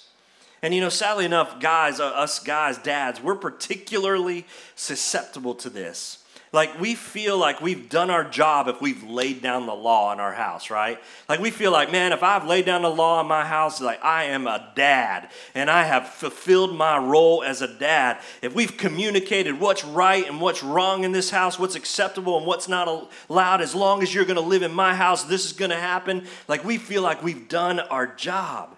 [0.63, 6.19] And you know, sadly enough, guys, uh, us guys, dads, we're particularly susceptible to this.
[6.53, 10.19] Like, we feel like we've done our job if we've laid down the law in
[10.19, 10.99] our house, right?
[11.29, 14.05] Like, we feel like, man, if I've laid down the law in my house, like,
[14.05, 18.19] I am a dad and I have fulfilled my role as a dad.
[18.43, 22.67] If we've communicated what's right and what's wrong in this house, what's acceptable and what's
[22.67, 26.27] not allowed, as long as you're gonna live in my house, this is gonna happen.
[26.49, 28.77] Like, we feel like we've done our job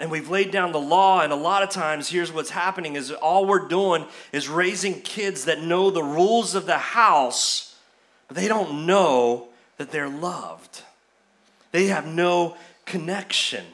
[0.00, 3.12] and we've laid down the law and a lot of times here's what's happening is
[3.12, 7.70] all we're doing is raising kids that know the rules of the house
[8.30, 10.82] but they don't know that they're loved.
[11.72, 13.64] They have no connection.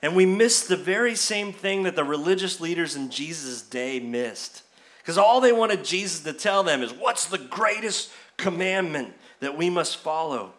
[0.00, 4.62] And we miss the very same thing that the religious leaders in jesus' day missed.
[4.98, 9.70] Because all they wanted jesus to tell them is what's the greatest commandment that we
[9.70, 10.52] must follow?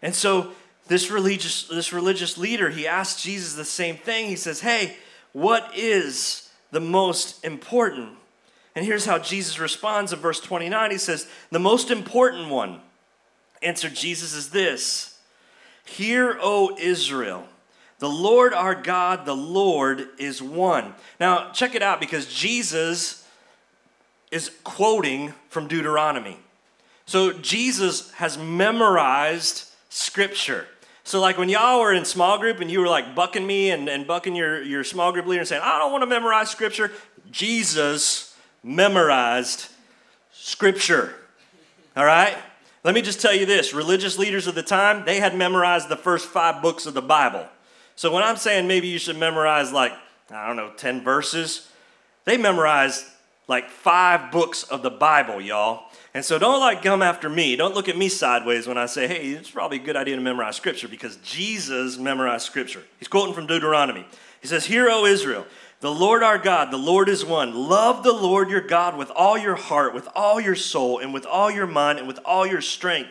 [0.00, 0.52] And so
[0.88, 4.26] this religious, this religious leader, he asked Jesus the same thing.
[4.26, 4.96] He says, Hey,
[5.32, 8.10] what is the most important?
[8.74, 10.90] And here's how Jesus responds in verse 29.
[10.90, 12.80] He says, The most important one,
[13.62, 15.18] answered Jesus, is this
[15.84, 17.44] Hear, O Israel.
[17.98, 20.94] The Lord our God, the Lord is one.
[21.18, 23.26] Now, check it out because Jesus
[24.30, 26.38] is quoting from Deuteronomy.
[27.06, 30.66] So, Jesus has memorized scripture.
[31.08, 33.88] So, like when y'all were in small group and you were like bucking me and,
[33.88, 36.92] and bucking your, your small group leader and saying, I don't want to memorize scripture,
[37.30, 39.68] Jesus memorized
[40.32, 41.14] scripture.
[41.96, 42.36] All right?
[42.84, 45.96] Let me just tell you this religious leaders of the time, they had memorized the
[45.96, 47.46] first five books of the Bible.
[47.96, 49.92] So, when I'm saying maybe you should memorize like,
[50.30, 51.72] I don't know, 10 verses,
[52.26, 53.06] they memorized
[53.48, 55.87] like five books of the Bible, y'all.
[56.18, 57.54] And so don't like come after me.
[57.54, 60.20] Don't look at me sideways when I say, hey, it's probably a good idea to
[60.20, 62.82] memorize scripture because Jesus memorized scripture.
[62.98, 64.04] He's quoting from Deuteronomy.
[64.40, 65.46] He says, Hear, O Israel,
[65.78, 67.54] the Lord our God, the Lord is one.
[67.54, 71.24] Love the Lord your God with all your heart, with all your soul, and with
[71.24, 73.10] all your mind, and with all your strength.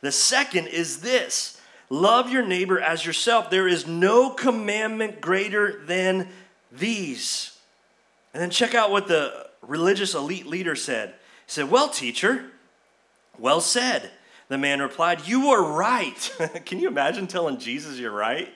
[0.00, 3.50] The second is this love your neighbor as yourself.
[3.50, 6.28] There is no commandment greater than
[6.72, 7.56] these.
[8.34, 11.14] And then check out what the religious elite leader said.
[11.48, 12.50] He said, Well, teacher,
[13.38, 14.10] well said.
[14.48, 16.36] The man replied, You are right.
[16.66, 18.52] Can you imagine telling Jesus you're right?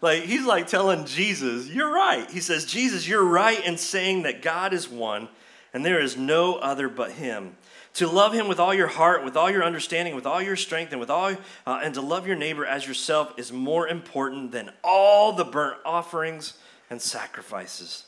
[0.00, 2.30] Like, he's like telling Jesus, You're right.
[2.30, 5.28] He says, Jesus, you're right in saying that God is one
[5.74, 7.56] and there is no other but Him.
[7.94, 10.92] To love Him with all your heart, with all your understanding, with all your strength,
[10.92, 11.34] and with all,
[11.66, 15.76] uh, and to love your neighbor as yourself is more important than all the burnt
[15.84, 16.54] offerings
[16.88, 18.06] and sacrifices.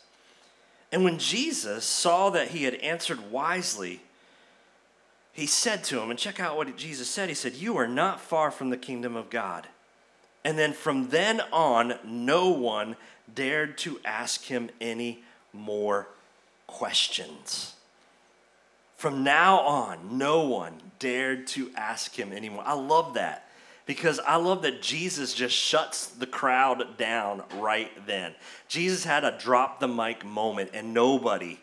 [0.90, 4.01] And when Jesus saw that he had answered wisely,
[5.33, 7.29] he said to him, and check out what Jesus said.
[7.29, 9.66] He said, You are not far from the kingdom of God.
[10.45, 12.97] And then from then on, no one
[13.33, 16.09] dared to ask him any more
[16.66, 17.75] questions.
[18.97, 22.64] From now on, no one dared to ask him anymore.
[22.66, 23.49] I love that
[23.87, 28.35] because I love that Jesus just shuts the crowd down right then.
[28.68, 31.59] Jesus had a drop the mic moment and nobody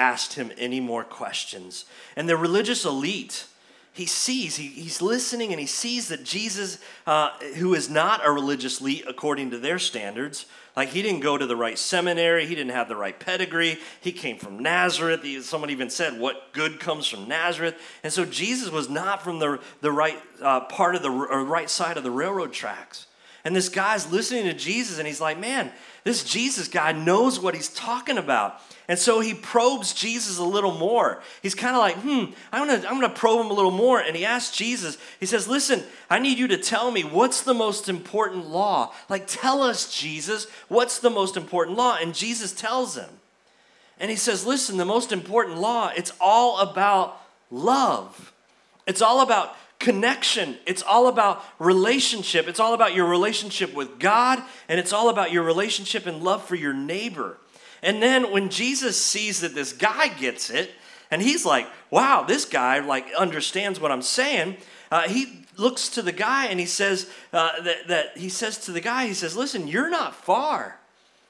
[0.00, 1.84] asked him any more questions.
[2.16, 3.44] And the religious elite,
[3.92, 8.32] he sees, he, he's listening, and he sees that Jesus, uh, who is not a
[8.32, 12.54] religious elite according to their standards, like he didn't go to the right seminary, he
[12.54, 15.22] didn't have the right pedigree, he came from Nazareth.
[15.22, 17.74] He, someone even said, What good comes from Nazareth?
[18.02, 21.68] And so Jesus was not from the, the right uh, part of the or right
[21.68, 23.06] side of the railroad tracks.
[23.44, 25.72] And this guy's listening to Jesus, and he's like, Man,
[26.04, 28.60] this Jesus guy knows what he's talking about.
[28.88, 31.22] And so he probes Jesus a little more.
[31.42, 34.00] He's kind of like, hmm, I'm gonna, I'm gonna probe him a little more.
[34.00, 37.54] And he asks Jesus, he says, Listen, I need you to tell me what's the
[37.54, 38.92] most important law?
[39.08, 41.98] Like, tell us, Jesus, what's the most important law?
[42.00, 43.10] And Jesus tells him.
[44.00, 48.32] And he says, Listen, the most important law, it's all about love.
[48.86, 50.56] It's all about connection.
[50.66, 52.46] It's all about relationship.
[52.46, 56.44] It's all about your relationship with God, and it's all about your relationship and love
[56.44, 57.38] for your neighbor.
[57.82, 60.70] And then when Jesus sees that this guy gets it,
[61.10, 64.58] and he's like, wow, this guy like understands what I'm saying,
[64.92, 68.72] uh, he looks to the guy and he says uh, that, that he says to
[68.72, 70.78] the guy, he says, listen, you're not far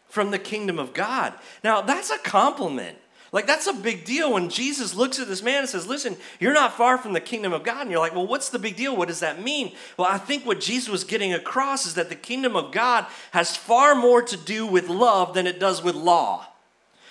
[0.08, 1.32] from the kingdom of God.
[1.64, 2.98] Now that's a compliment.
[3.32, 6.52] Like, that's a big deal when Jesus looks at this man and says, Listen, you're
[6.52, 7.82] not far from the kingdom of God.
[7.82, 8.96] And you're like, Well, what's the big deal?
[8.96, 9.72] What does that mean?
[9.96, 13.56] Well, I think what Jesus was getting across is that the kingdom of God has
[13.56, 16.46] far more to do with love than it does with law.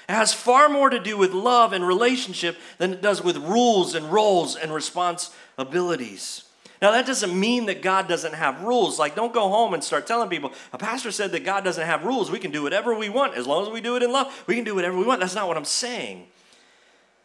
[0.10, 3.96] It has far more to do with love and relationship than it does with rules
[3.96, 6.49] and roles and responsibilities.
[6.82, 8.98] Now, that doesn't mean that God doesn't have rules.
[8.98, 12.06] Like, don't go home and start telling people, a pastor said that God doesn't have
[12.06, 12.32] rules.
[12.32, 13.36] We can do whatever we want.
[13.36, 15.20] As long as we do it in love, we can do whatever we want.
[15.20, 16.28] That's not what I'm saying.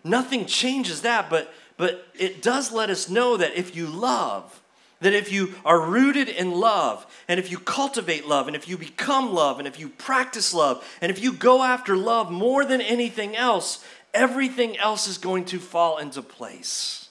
[0.02, 4.60] Nothing changes that, but, but it does let us know that if you love,
[5.00, 8.76] that if you are rooted in love, and if you cultivate love, and if you
[8.76, 12.80] become love, and if you practice love, and if you go after love more than
[12.80, 17.03] anything else, everything else is going to fall into place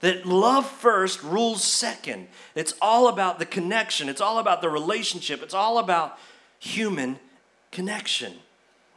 [0.00, 2.28] that love first rules second.
[2.54, 6.18] It's all about the connection, it's all about the relationship, it's all about
[6.58, 7.18] human
[7.70, 8.34] connection.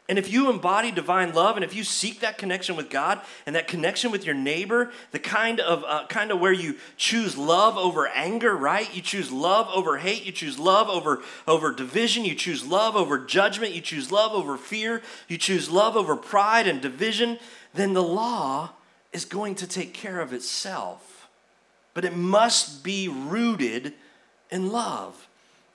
[0.09, 3.55] And if you embody divine love, and if you seek that connection with God and
[3.55, 7.77] that connection with your neighbor, the kind of uh, kind of where you choose love
[7.77, 8.93] over anger, right?
[8.93, 10.25] You choose love over hate.
[10.25, 12.25] You choose love over over division.
[12.25, 13.71] You choose love over judgment.
[13.71, 15.01] You choose love over fear.
[15.29, 17.39] You choose love over pride and division.
[17.73, 18.71] Then the law
[19.13, 21.29] is going to take care of itself.
[21.93, 23.93] But it must be rooted
[24.49, 25.27] in love.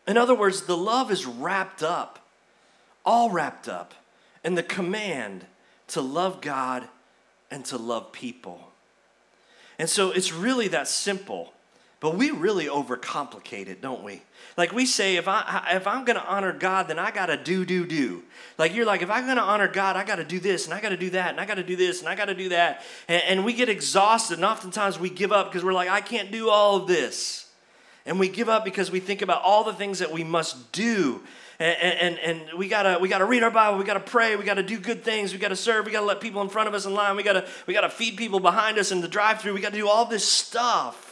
[0.06, 2.18] In other words, the love is wrapped up,
[3.04, 3.94] all wrapped up,
[4.44, 5.46] in the command
[5.88, 6.88] to love God
[7.50, 8.72] and to love people.
[9.78, 11.52] And so it's really that simple.
[12.00, 14.22] But we really overcomplicate it, don't we?
[14.56, 17.86] Like we say, if I if I'm gonna honor God, then I gotta do do
[17.86, 18.22] do.
[18.56, 20.96] Like you're like, if I'm gonna honor God, I gotta do this and I gotta
[20.96, 22.84] do that and I gotta do this and I gotta do that.
[23.08, 26.30] And, and we get exhausted, and oftentimes we give up because we're like, I can't
[26.30, 27.50] do all of this.
[28.06, 31.20] And we give up because we think about all the things that we must do.
[31.60, 34.62] And, and, and we gotta we gotta read our Bible, we gotta pray, we gotta
[34.62, 36.94] do good things, we gotta serve, we gotta let people in front of us in
[36.94, 39.88] line, we gotta we gotta feed people behind us in the drive-through, we gotta do
[39.88, 41.07] all this stuff.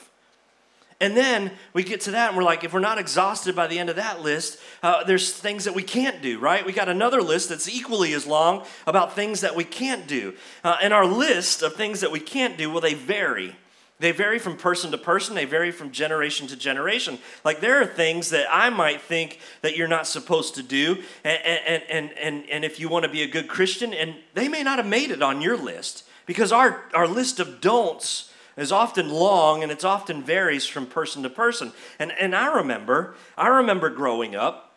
[1.01, 3.79] And then we get to that and we're like, if we're not exhausted by the
[3.79, 6.65] end of that list, uh, there's things that we can't do, right?
[6.65, 10.35] We got another list that's equally as long about things that we can't do.
[10.65, 13.57] Uh, and our list of things that we can't do, well, they vary.
[13.99, 17.19] They vary from person to person, they vary from generation to generation.
[17.45, 21.41] Like there are things that I might think that you're not supposed to do, and,
[21.45, 24.63] and, and, and, and if you want to be a good Christian, and they may
[24.63, 29.11] not have made it on your list because our, our list of don'ts is often
[29.11, 31.73] long and it's often varies from person to person.
[31.99, 34.75] And, and I remember, I remember growing up,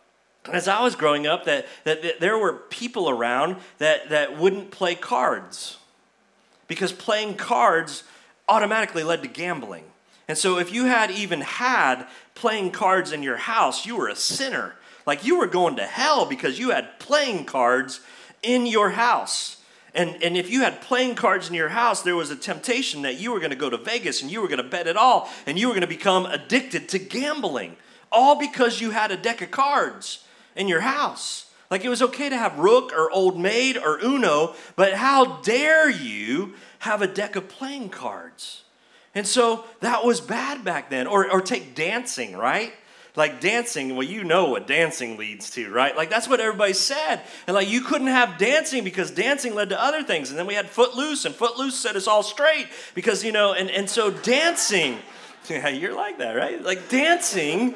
[0.50, 4.70] as I was growing up, that, that, that there were people around that, that wouldn't
[4.70, 5.78] play cards
[6.66, 8.04] because playing cards
[8.48, 9.84] automatically led to gambling.
[10.28, 14.16] And so if you had even had playing cards in your house, you were a
[14.16, 14.74] sinner.
[15.06, 18.00] Like you were going to hell because you had playing cards
[18.42, 19.56] in your house.
[19.94, 23.18] And, and if you had playing cards in your house, there was a temptation that
[23.18, 25.28] you were going to go to Vegas and you were going to bet it all
[25.46, 27.76] and you were going to become addicted to gambling,
[28.12, 30.24] all because you had a deck of cards
[30.54, 31.50] in your house.
[31.70, 35.88] Like it was okay to have Rook or Old Maid or Uno, but how dare
[35.88, 38.64] you have a deck of playing cards?
[39.14, 41.06] And so that was bad back then.
[41.06, 42.72] Or, or take dancing, right?
[43.16, 45.96] Like dancing, well, you know what dancing leads to, right?
[45.96, 47.22] Like that's what everybody said.
[47.46, 50.30] And like you couldn't have dancing because dancing led to other things.
[50.30, 53.68] And then we had Footloose, and Footloose set us all straight because, you know, and,
[53.70, 54.98] and so dancing,
[55.48, 56.62] yeah, you're like that, right?
[56.62, 57.74] Like dancing,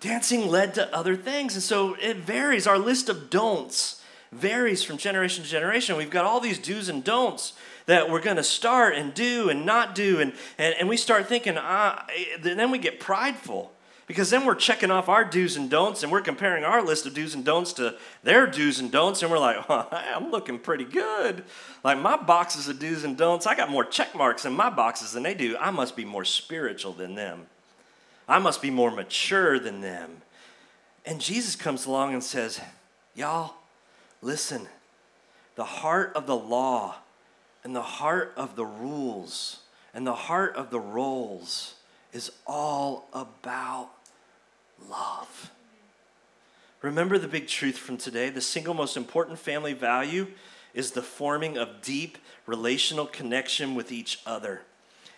[0.00, 1.54] dancing led to other things.
[1.54, 2.66] And so it varies.
[2.66, 4.02] Our list of don'ts
[4.32, 5.96] varies from generation to generation.
[5.96, 7.52] We've got all these do's and don'ts
[7.86, 10.20] that we're going to start and do and not do.
[10.20, 12.06] And, and, and we start thinking, ah,
[12.40, 13.73] then we get prideful.
[14.06, 17.14] Because then we're checking off our do's and don'ts and we're comparing our list of
[17.14, 19.22] do's and don'ts to their do's and don'ts.
[19.22, 21.44] And we're like, oh, I'm looking pretty good.
[21.82, 25.12] Like my boxes of do's and don'ts, I got more check marks in my boxes
[25.12, 25.56] than they do.
[25.58, 27.46] I must be more spiritual than them.
[28.28, 30.22] I must be more mature than them.
[31.06, 32.60] And Jesus comes along and says,
[33.14, 33.54] Y'all,
[34.22, 34.66] listen,
[35.56, 36.96] the heart of the law
[37.62, 39.60] and the heart of the rules
[39.94, 41.74] and the heart of the roles
[42.12, 43.90] is all about
[44.88, 45.50] love.
[46.82, 48.28] Remember the big truth from today?
[48.28, 50.26] The single most important family value
[50.74, 54.62] is the forming of deep relational connection with each other.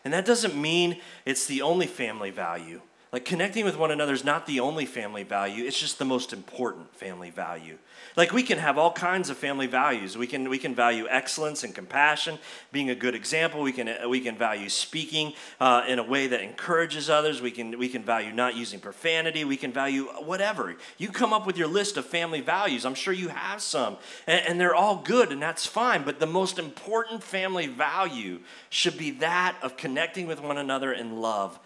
[0.04, 2.82] And that doesn't mean it's the only family value.
[3.16, 6.34] Like connecting with one another is not the only family value, it's just the most
[6.34, 7.78] important family value.
[8.14, 10.18] Like we can have all kinds of family values.
[10.18, 12.38] We can we can value excellence and compassion,
[12.72, 13.62] being a good example.
[13.62, 17.40] We can we can value speaking uh, in a way that encourages others.
[17.40, 19.46] We can we can value not using profanity.
[19.46, 20.76] We can value whatever.
[20.98, 22.84] You come up with your list of family values.
[22.84, 23.96] I'm sure you have some,
[24.26, 26.04] and, and they're all good, and that's fine.
[26.04, 31.22] But the most important family value should be that of connecting with one another in
[31.22, 31.58] love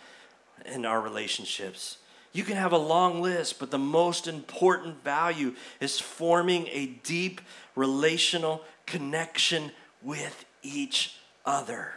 [0.66, 1.98] in our relationships.
[2.32, 7.40] You can have a long list, but the most important value is forming a deep
[7.74, 11.92] relational connection with each other.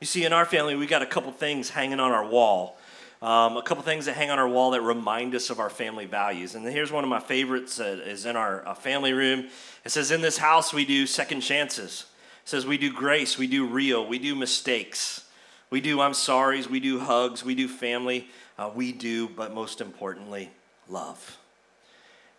[0.00, 2.76] You see, in our family, we got a couple things hanging on our wall.
[3.22, 6.04] Um, a couple things that hang on our wall that remind us of our family
[6.04, 6.54] values.
[6.54, 9.46] And here's one of my favorites is in our uh, family room.
[9.86, 12.04] It says, In this house, we do second chances.
[12.42, 15.25] It says, We do grace, we do real, we do mistakes.
[15.70, 19.80] We do I'm sorry's, we do hugs, we do family, uh, we do, but most
[19.80, 20.50] importantly,
[20.88, 21.38] love.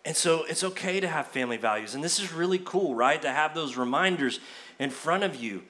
[0.04, 1.94] And so it's okay to have family values.
[1.94, 3.20] And this is really cool, right?
[3.20, 4.40] To have those reminders
[4.78, 5.64] in front of you.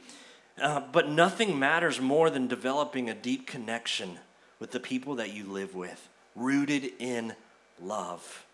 [0.61, 4.19] Uh, but nothing matters more than developing a deep connection
[4.61, 7.35] with the people that you live with, rooted in
[7.81, 8.45] love.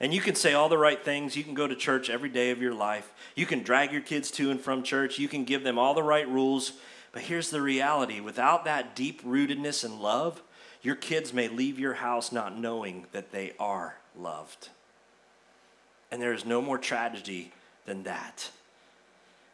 [0.00, 1.36] And you can say all the right things.
[1.36, 3.12] You can go to church every day of your life.
[3.36, 5.18] You can drag your kids to and from church.
[5.18, 6.72] You can give them all the right rules.
[7.12, 10.42] But here's the reality without that deep rootedness and love,
[10.80, 14.70] your kids may leave your house not knowing that they are loved.
[16.10, 17.52] And there is no more tragedy
[17.86, 18.50] than that.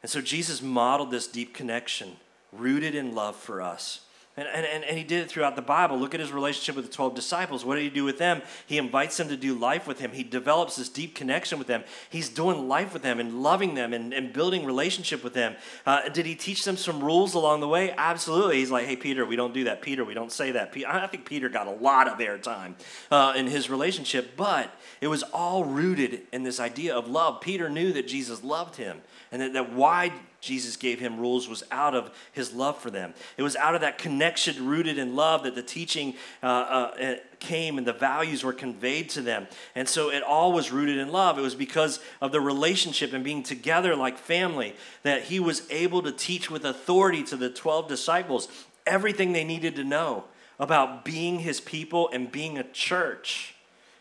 [0.03, 2.17] And so Jesus modeled this deep connection,
[2.53, 4.01] rooted in love for us.
[4.39, 5.99] And, and, and he did it throughout the Bible.
[5.99, 7.65] Look at his relationship with the 12 disciples.
[7.65, 8.41] What did he do with them?
[8.67, 10.13] He invites them to do life with him.
[10.13, 11.83] He develops this deep connection with them.
[12.09, 15.57] He's doing life with them and loving them and, and building relationship with them.
[15.85, 17.93] Uh, did he teach them some rules along the way?
[17.97, 18.59] Absolutely.
[18.59, 19.83] He's like, hey, Peter, we don't do that.
[19.83, 20.73] Peter, we don't say that.
[20.87, 22.75] I think Peter got a lot of airtime
[23.11, 24.71] uh, in his relationship, but
[25.01, 27.41] it was all rooted in this idea of love.
[27.41, 29.01] Peter knew that Jesus loved him
[29.33, 33.13] and that, that why Jesus gave him rules was out of his love for them.
[33.37, 37.77] It was out of that connection rooted in love that the teaching uh, uh, came
[37.77, 39.49] and the values were conveyed to them.
[39.75, 41.39] And so it all was rooted in love.
[41.39, 46.03] It was because of the relationship and being together like family that he was able
[46.03, 48.47] to teach with authority to the 12 disciples
[48.87, 50.25] everything they needed to know
[50.61, 53.57] about being his people and being a church.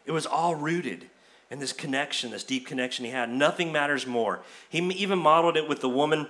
[0.05, 1.09] It was all rooted
[1.49, 3.29] and this connection, this deep connection he had.
[3.29, 4.41] Nothing matters more.
[4.69, 6.27] He even modeled it with the woman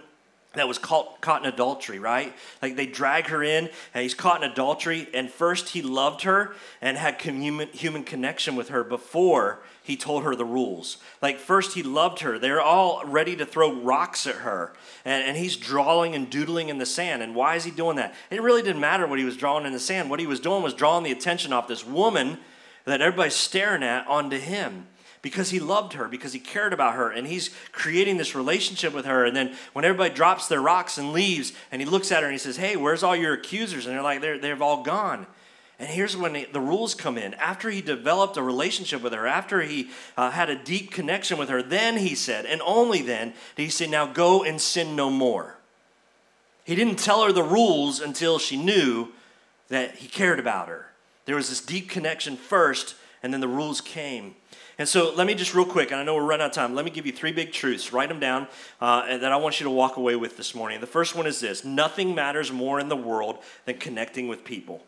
[0.54, 2.34] that was caught, caught in adultery, right?
[2.62, 5.08] Like they drag her in, and he's caught in adultery.
[5.14, 10.24] And first, he loved her and had human, human connection with her before he told
[10.24, 10.98] her the rules.
[11.22, 12.38] Like, first, he loved her.
[12.38, 14.74] They're all ready to throw rocks at her.
[15.06, 17.22] And, and he's drawing and doodling in the sand.
[17.22, 18.14] And why is he doing that?
[18.30, 20.10] It really didn't matter what he was drawing in the sand.
[20.10, 22.38] What he was doing was drawing the attention off this woman
[22.86, 24.88] that everybody's staring at onto him
[25.22, 29.06] because he loved her, because he cared about her, and he's creating this relationship with
[29.06, 29.26] her.
[29.26, 32.34] And then when everybody drops their rocks and leaves, and he looks at her and
[32.34, 33.86] he says, Hey, where's all your accusers?
[33.86, 35.28] And they're like, they're, They've all gone.
[35.80, 37.36] And here's when the rules come in.
[37.36, 41.50] After he developed a relationship with her, after he uh, had a deep connection with
[41.50, 45.10] her, then he said, and only then did he say, Now go and sin no
[45.10, 45.58] more.
[46.64, 49.10] He didn't tell her the rules until she knew
[49.70, 50.88] that he cared about her.
[51.26, 54.36] There was this deep connection first, and then the rules came.
[54.80, 56.76] And so let me just real quick, and I know we're running out of time,
[56.76, 57.92] let me give you three big truths.
[57.92, 58.48] Write them down
[58.80, 60.80] uh, that I want you to walk away with this morning.
[60.82, 64.84] The first one is this nothing matters more in the world than connecting with people.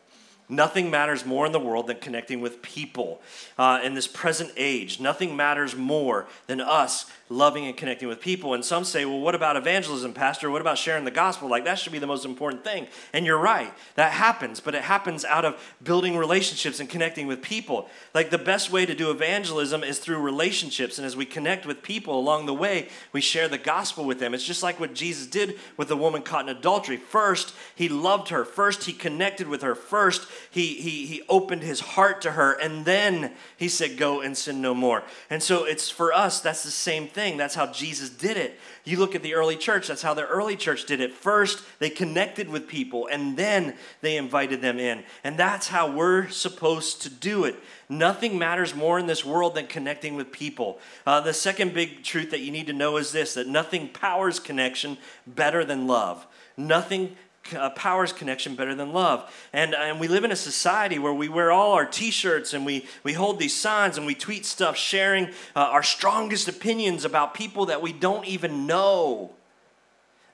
[0.48, 3.22] Nothing matters more in the world than connecting with people
[3.56, 5.00] uh, in this present age.
[5.00, 8.54] Nothing matters more than us loving and connecting with people.
[8.54, 10.50] And some say, well, what about evangelism, Pastor?
[10.50, 11.48] What about sharing the gospel?
[11.48, 12.88] Like, that should be the most important thing.
[13.12, 17.40] And you're right, that happens, but it happens out of building relationships and connecting with
[17.40, 17.88] people.
[18.14, 20.98] Like, the best way to do evangelism is through relationships.
[20.98, 24.34] And as we connect with people along the way, we share the gospel with them.
[24.34, 26.96] It's just like what Jesus did with the woman caught in adultery.
[26.96, 28.44] First, he loved her.
[28.44, 29.76] First, he connected with her.
[29.76, 32.54] First, he, he, he opened his heart to her.
[32.54, 35.04] And then he said, Go and sin no more.
[35.28, 37.36] And so it's for us, that's the same thing thing.
[37.36, 38.58] That's how Jesus did it.
[38.84, 41.12] You look at the early church, that's how the early church did it.
[41.12, 45.04] First, they connected with people, and then they invited them in.
[45.22, 47.56] And that's how we're supposed to do it.
[47.90, 50.78] Nothing matters more in this world than connecting with people.
[51.06, 54.40] Uh, the second big truth that you need to know is this that nothing powers
[54.40, 54.96] connection
[55.26, 56.26] better than love.
[56.56, 57.16] Nothing
[57.56, 59.32] uh, powers connection better than love.
[59.52, 62.64] And, and we live in a society where we wear all our t shirts and
[62.64, 65.26] we, we hold these signs and we tweet stuff sharing
[65.56, 69.32] uh, our strongest opinions about people that we don't even know.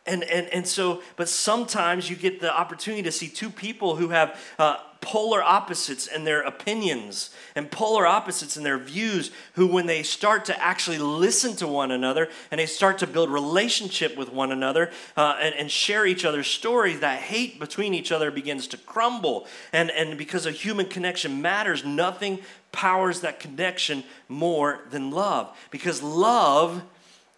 [0.05, 4.11] And, and, and so, but sometimes you get the opportunity to see two people who
[4.11, 4.77] have uh,
[5.07, 10.45] polar opposites in their opinions and polar opposites in their views, who, when they start
[10.47, 14.91] to actually listen to one another and they start to build relationship with one another
[15.17, 19.47] uh, and, and share each other's stories, that hate between each other begins to crumble.
[19.73, 22.41] And, and because a human connection matters, nothing
[22.73, 25.57] powers that connection more than love.
[25.71, 26.83] Because love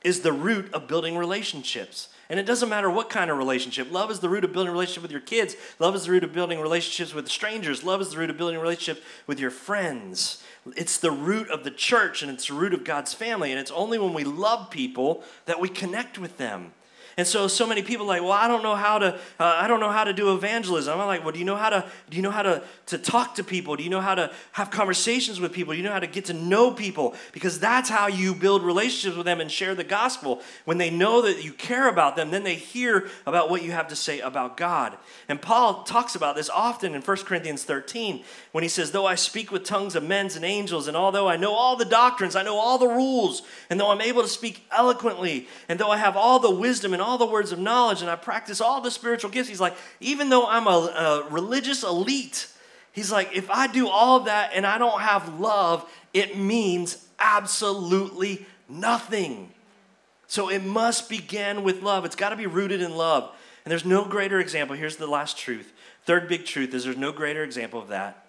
[0.03, 2.09] is the root of building relationships.
[2.31, 3.91] And it doesn't matter what kind of relationship.
[3.91, 5.57] Love is the root of building relationship with your kids.
[5.79, 7.85] Love is the root of building relationships with strangers.
[7.85, 10.43] Love is the root of building relationship with your friends.
[10.77, 13.51] It's the root of the church and it's the root of God's family.
[13.51, 16.73] And it's only when we love people that we connect with them.
[17.19, 19.81] And so, so many people like, well, I don't know how to, uh, I don't
[19.81, 21.01] know how to do evangelism.
[21.01, 23.35] I'm like, well, do you know how to, do you know how to, to talk
[23.35, 23.75] to people?
[23.75, 25.73] Do you know how to have conversations with people?
[25.73, 27.17] Do you know how to get to know people?
[27.33, 30.43] Because that's how you build relationships with them and share the gospel.
[30.65, 33.89] When they know that you care about them, then they hear about what you have
[33.89, 34.97] to say about God.
[35.29, 39.17] And Paul talks about this often in 1 Corinthians 13 when he says, though I
[39.17, 42.45] speak with tongues of men and angels, and although I know all the doctrines, I
[42.45, 46.17] know all the rules, and though I'm able to speak eloquently, and though I have
[46.17, 49.31] all the wisdom and all the words of knowledge and I practice all the spiritual
[49.31, 49.49] gifts.
[49.49, 52.49] He's like, even though I'm a, a religious elite,
[52.93, 58.45] he's like, if I do all that and I don't have love, it means absolutely
[58.69, 59.51] nothing.
[60.27, 62.05] So it must begin with love.
[62.05, 63.35] It's got to be rooted in love.
[63.65, 64.77] And there's no greater example.
[64.77, 65.73] Here's the last truth.
[66.05, 68.27] Third big truth is there's no greater example of that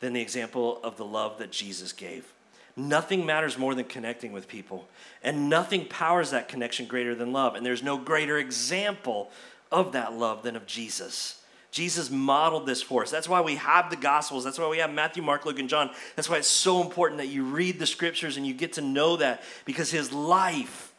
[0.00, 2.32] than the example of the love that Jesus gave.
[2.76, 4.86] Nothing matters more than connecting with people,
[5.22, 7.54] and nothing powers that connection greater than love.
[7.54, 9.30] And there's no greater example
[9.72, 11.40] of that love than of Jesus.
[11.76, 13.10] Jesus modeled this for us.
[13.10, 14.44] That's why we have the Gospels.
[14.44, 15.90] That's why we have Matthew, Mark, Luke, and John.
[16.14, 19.16] That's why it's so important that you read the scriptures and you get to know
[19.16, 20.94] that because his life,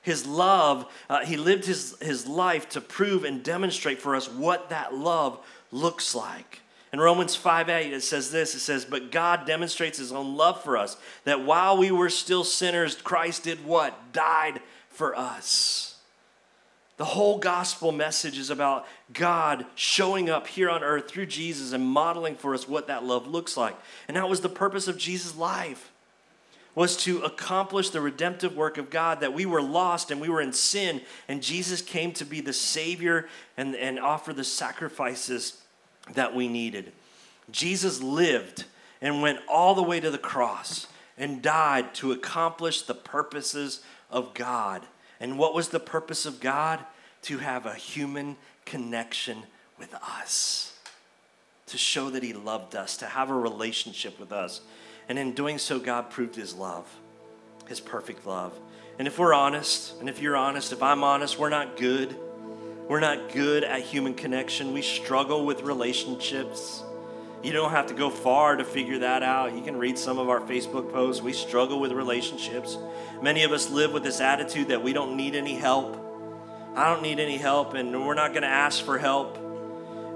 [0.00, 4.70] his love, uh, he lived his, his life to prove and demonstrate for us what
[4.70, 5.38] that love
[5.70, 6.61] looks like.
[6.92, 10.62] In Romans 5 8, it says this it says, But God demonstrates his own love
[10.62, 14.12] for us, that while we were still sinners, Christ did what?
[14.12, 15.96] Died for us.
[16.98, 21.84] The whole gospel message is about God showing up here on earth through Jesus and
[21.84, 23.74] modeling for us what that love looks like.
[24.06, 25.90] And that was the purpose of Jesus' life
[26.74, 30.40] was to accomplish the redemptive work of God, that we were lost and we were
[30.40, 35.61] in sin, and Jesus came to be the Savior and, and offer the sacrifices
[36.14, 36.92] that we needed.
[37.50, 38.64] Jesus lived
[39.00, 40.86] and went all the way to the cross
[41.18, 44.82] and died to accomplish the purposes of God.
[45.20, 46.80] And what was the purpose of God?
[47.22, 49.44] To have a human connection
[49.78, 50.76] with us,
[51.66, 54.60] to show that He loved us, to have a relationship with us.
[55.08, 56.86] And in doing so, God proved His love,
[57.68, 58.52] His perfect love.
[58.98, 62.16] And if we're honest, and if you're honest, if I'm honest, we're not good.
[62.88, 64.72] We're not good at human connection.
[64.72, 66.82] We struggle with relationships.
[67.42, 69.54] You don't have to go far to figure that out.
[69.54, 71.22] You can read some of our Facebook posts.
[71.22, 72.78] We struggle with relationships.
[73.20, 75.98] Many of us live with this attitude that we don't need any help.
[76.76, 79.38] I don't need any help, and we're not going to ask for help.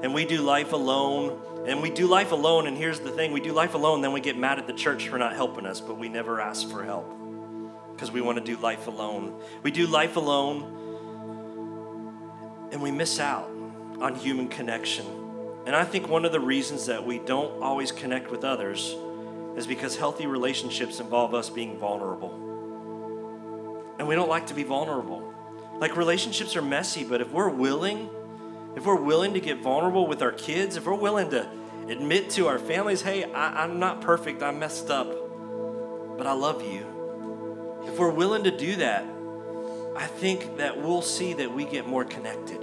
[0.03, 3.41] And we do life alone, And we do life alone, and here's the thing we
[3.41, 5.99] do life alone, then we get mad at the church for not helping us, but
[5.99, 7.13] we never ask for help
[7.93, 9.41] because we want to do life alone.
[9.65, 10.86] We do life alone,
[12.77, 13.51] and we miss out
[14.03, 15.07] on human connection.
[15.65, 18.95] And I think one of the reasons that we don't always connect with others
[19.57, 22.35] is because healthy relationships involve us being vulnerable.
[23.99, 25.33] And we don't like to be vulnerable.
[25.79, 28.11] Like relationships are messy, but if we're willing,
[28.77, 31.49] if we're willing to get vulnerable with our kids, if we're willing to
[31.89, 35.09] admit to our families, hey, I, am not perfect, I messed up,
[36.19, 36.85] but I love you.
[37.87, 39.07] If we're willing to do that,
[39.97, 42.63] I think that we'll see that we get more connected.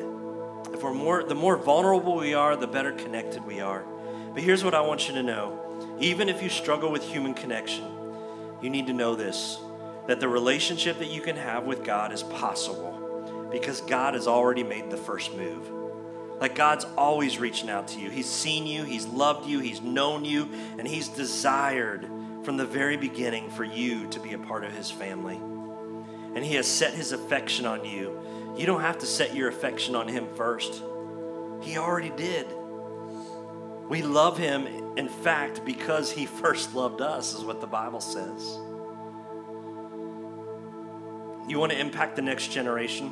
[0.72, 3.84] If we're more, the more vulnerable we are, the better connected we are.
[4.34, 5.60] But here's what I want you to know
[6.00, 7.86] even if you struggle with human connection,
[8.62, 9.60] you need to know this
[10.08, 14.64] that the relationship that you can have with God is possible because God has already
[14.64, 15.72] made the first move.
[16.42, 18.10] Like God's always reaching out to you.
[18.10, 22.08] He's seen you, He's loved you, He's known you, and He's desired
[22.44, 25.40] from the very beginning for you to be a part of His family.
[26.36, 28.20] And He has set His affection on you.
[28.58, 30.84] You don't have to set your affection on Him first,
[31.62, 32.48] He already did.
[33.90, 34.68] We love Him,
[34.98, 38.58] in fact, because He first loved us, is what the Bible says.
[41.48, 43.12] You want to impact the next generation?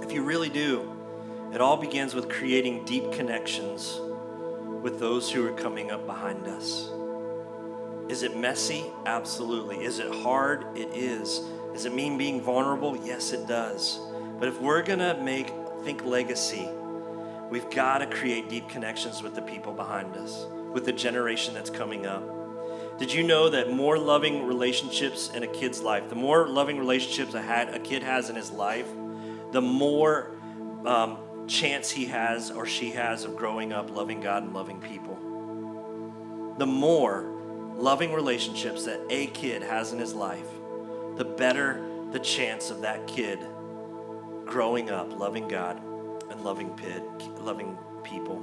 [0.00, 0.92] If you really do,
[1.52, 3.98] it all begins with creating deep connections
[4.82, 6.90] with those who are coming up behind us.
[8.08, 8.84] Is it messy?
[9.06, 9.84] Absolutely.
[9.84, 10.76] Is it hard?
[10.76, 11.40] It is.
[11.72, 12.96] Does it mean being vulnerable?
[12.96, 13.98] Yes, it does.
[14.38, 15.52] But if we're going to make
[15.84, 16.68] think legacy,
[17.50, 21.70] we've got to create deep connections with the people behind us, with the generation that's
[21.70, 22.22] coming up.
[22.98, 27.34] Did you know that more loving relationships in a kid's life, the more loving relationships
[27.34, 28.86] a, had, a kid has in his life,
[29.50, 30.30] the more
[30.86, 35.16] um, chance he has or she has of growing up loving God and loving people.
[36.58, 37.33] The more
[37.76, 40.46] loving relationships that a kid has in his life,
[41.16, 43.40] the better the chance of that kid
[44.46, 45.82] growing up loving God
[46.30, 47.02] and loving, pid,
[47.40, 48.42] loving people.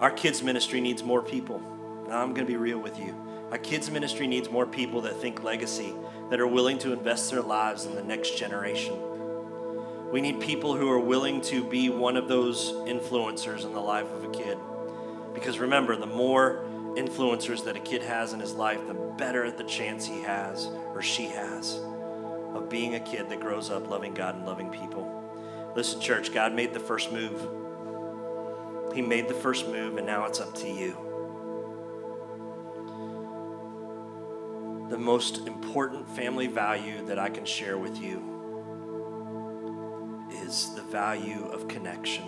[0.00, 1.60] Our kids' ministry needs more people.
[2.08, 3.16] Now, I'm going to be real with you.
[3.50, 5.94] Our kids' ministry needs more people that think legacy,
[6.30, 8.98] that are willing to invest their lives in the next generation.
[10.10, 14.10] We need people who are willing to be one of those influencers in the life
[14.12, 14.58] of a kid.
[15.32, 16.63] Because remember, the more
[16.96, 21.02] influencers that a kid has in his life, the better the chance he has or
[21.02, 21.80] she has
[22.54, 25.22] of being a kid that grows up loving God and loving people.
[25.74, 27.48] Listen, church, God made the first move.
[28.94, 30.96] He made the first move, and now it's up to you.
[34.94, 38.22] the most important family value that I can share with you
[40.30, 42.24] is the value of connection.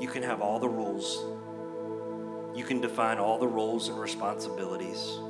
[0.00, 1.22] You can have all the rules,
[2.58, 5.20] you can define all the roles and responsibilities,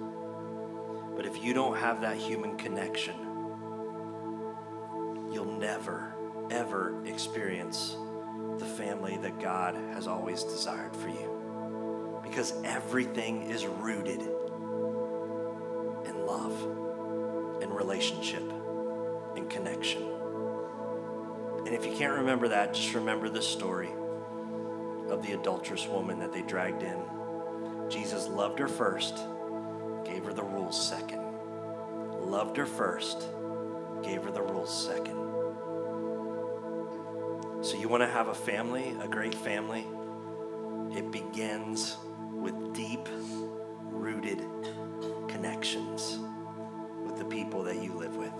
[1.14, 3.14] but if you don't have that human connection,
[5.30, 6.14] you'll never,
[6.50, 7.98] ever experience
[8.56, 12.20] the family that God has always desired for you.
[12.22, 14.22] Because everything is rooted
[16.06, 18.50] in love in relationship
[19.36, 20.02] in connection.
[21.66, 23.90] And if you can't remember that, just remember this story
[25.10, 27.17] of the adulterous woman that they dragged in.
[27.88, 29.16] Jesus loved her first,
[30.04, 31.22] gave her the rules second.
[32.20, 33.26] Loved her first,
[34.02, 35.16] gave her the rules second.
[37.64, 39.86] So, you want to have a family, a great family?
[40.96, 41.96] It begins
[42.32, 43.08] with deep
[43.90, 44.42] rooted
[45.26, 46.18] connections
[47.04, 48.32] with the people that you live with.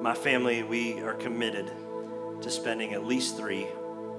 [0.00, 1.70] My family, we are committed
[2.40, 3.66] to spending at least three,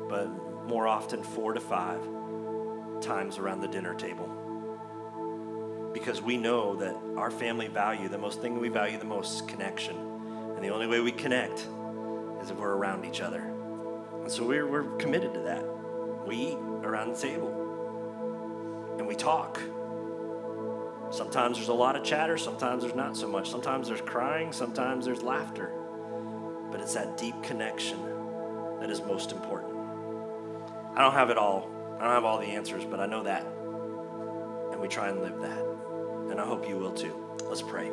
[0.09, 0.27] but
[0.67, 2.01] more often four to five
[3.01, 4.29] times around the dinner table.
[5.93, 9.41] Because we know that our family value, the most thing we value the most is
[9.41, 9.95] connection.
[10.55, 11.67] And the only way we connect
[12.41, 13.41] is if we're around each other.
[14.21, 15.63] And so we're, we're committed to that.
[16.27, 17.61] We eat around the table
[18.97, 19.59] and we talk
[21.11, 23.49] Sometimes there's a lot of chatter, sometimes there's not so much.
[23.49, 25.71] Sometimes there's crying, sometimes there's laughter.
[26.71, 27.99] But it's that deep connection
[28.79, 29.73] that is most important.
[30.95, 31.69] I don't have it all.
[31.97, 33.45] I don't have all the answers, but I know that.
[34.71, 35.65] And we try and live that.
[36.29, 37.15] And I hope you will too.
[37.45, 37.91] Let's pray.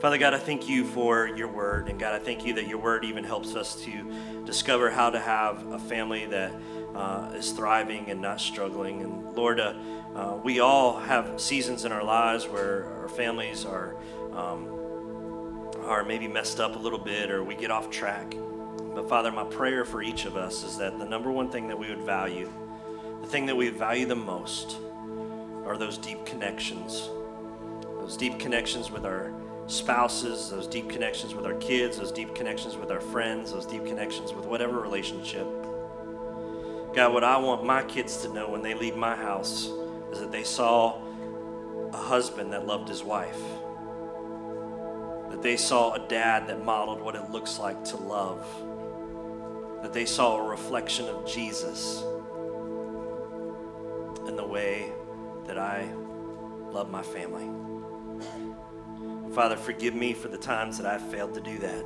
[0.00, 1.88] Father God, I thank you for your word.
[1.88, 5.18] And God, I thank you that your word even helps us to discover how to
[5.18, 6.54] have a family that
[6.94, 9.02] uh, is thriving and not struggling.
[9.02, 9.74] And Lord, uh,
[10.14, 13.96] uh, we all have seasons in our lives where our families are
[14.32, 14.68] um,
[15.84, 18.34] are maybe messed up a little bit or we get off track.
[18.94, 21.78] But Father, my prayer for each of us is that the number one thing that
[21.78, 22.50] we would value
[23.24, 24.76] the thing that we value the most
[25.64, 27.08] are those deep connections.
[27.98, 29.32] Those deep connections with our
[29.66, 33.86] spouses, those deep connections with our kids, those deep connections with our friends, those deep
[33.86, 35.46] connections with whatever relationship.
[36.94, 39.70] God, what I want my kids to know when they leave my house
[40.12, 41.00] is that they saw
[41.94, 43.40] a husband that loved his wife,
[45.30, 48.46] that they saw a dad that modeled what it looks like to love,
[49.82, 52.04] that they saw a reflection of Jesus
[54.26, 54.92] in the way
[55.46, 55.88] that I
[56.70, 57.48] love my family.
[59.34, 61.84] Father, forgive me for the times that I've failed to do that.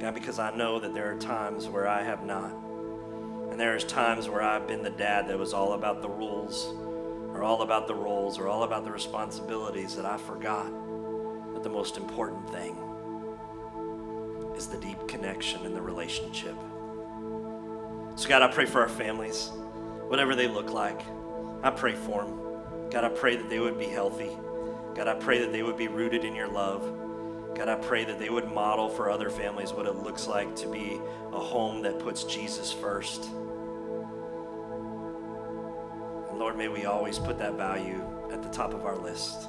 [0.00, 2.52] God, because I know that there are times where I have not.
[3.50, 6.74] And there's times where I've been the dad that was all about the rules,
[7.34, 10.70] or all about the roles, or all about the responsibilities that I forgot
[11.54, 12.76] that the most important thing
[14.56, 16.56] is the deep connection and the relationship.
[18.16, 19.50] So, God, I pray for our families,
[20.08, 21.00] whatever they look like.
[21.62, 22.38] I pray for them.
[22.90, 24.30] God, I pray that they would be healthy.
[24.94, 26.82] God, I pray that they would be rooted in your love.
[27.54, 30.68] God, I pray that they would model for other families what it looks like to
[30.68, 31.00] be
[31.32, 33.24] a home that puts Jesus first.
[36.30, 39.48] And Lord, may we always put that value at the top of our list.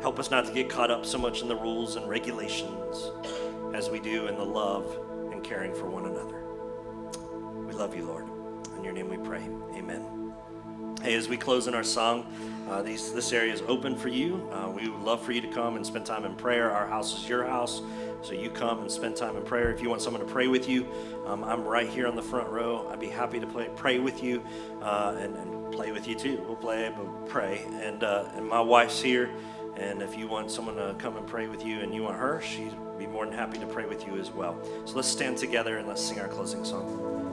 [0.00, 3.10] Help us not to get caught up so much in the rules and regulations
[3.74, 4.98] as we do in the love
[5.32, 6.44] and caring for one another.
[7.66, 8.26] We love you, Lord.
[8.76, 9.42] In your name we pray.
[9.74, 10.15] Amen.
[11.06, 12.26] Hey, as we close in our song,
[12.68, 14.50] uh, these, this area is open for you.
[14.52, 16.68] Uh, we would love for you to come and spend time in prayer.
[16.68, 17.80] Our house is your house,
[18.22, 19.72] so you come and spend time in prayer.
[19.72, 20.84] If you want someone to pray with you,
[21.24, 22.88] um, I'm right here on the front row.
[22.90, 24.44] I'd be happy to play, pray with you
[24.82, 26.42] uh, and, and, play with you too.
[26.44, 27.64] We'll play, but pray.
[27.74, 29.30] And, uh, and my wife's here,
[29.76, 32.40] and if you want someone to come and pray with you and you want her,
[32.40, 34.58] she'd be more than happy to pray with you as well.
[34.86, 37.25] So let's stand together and let's sing our closing song.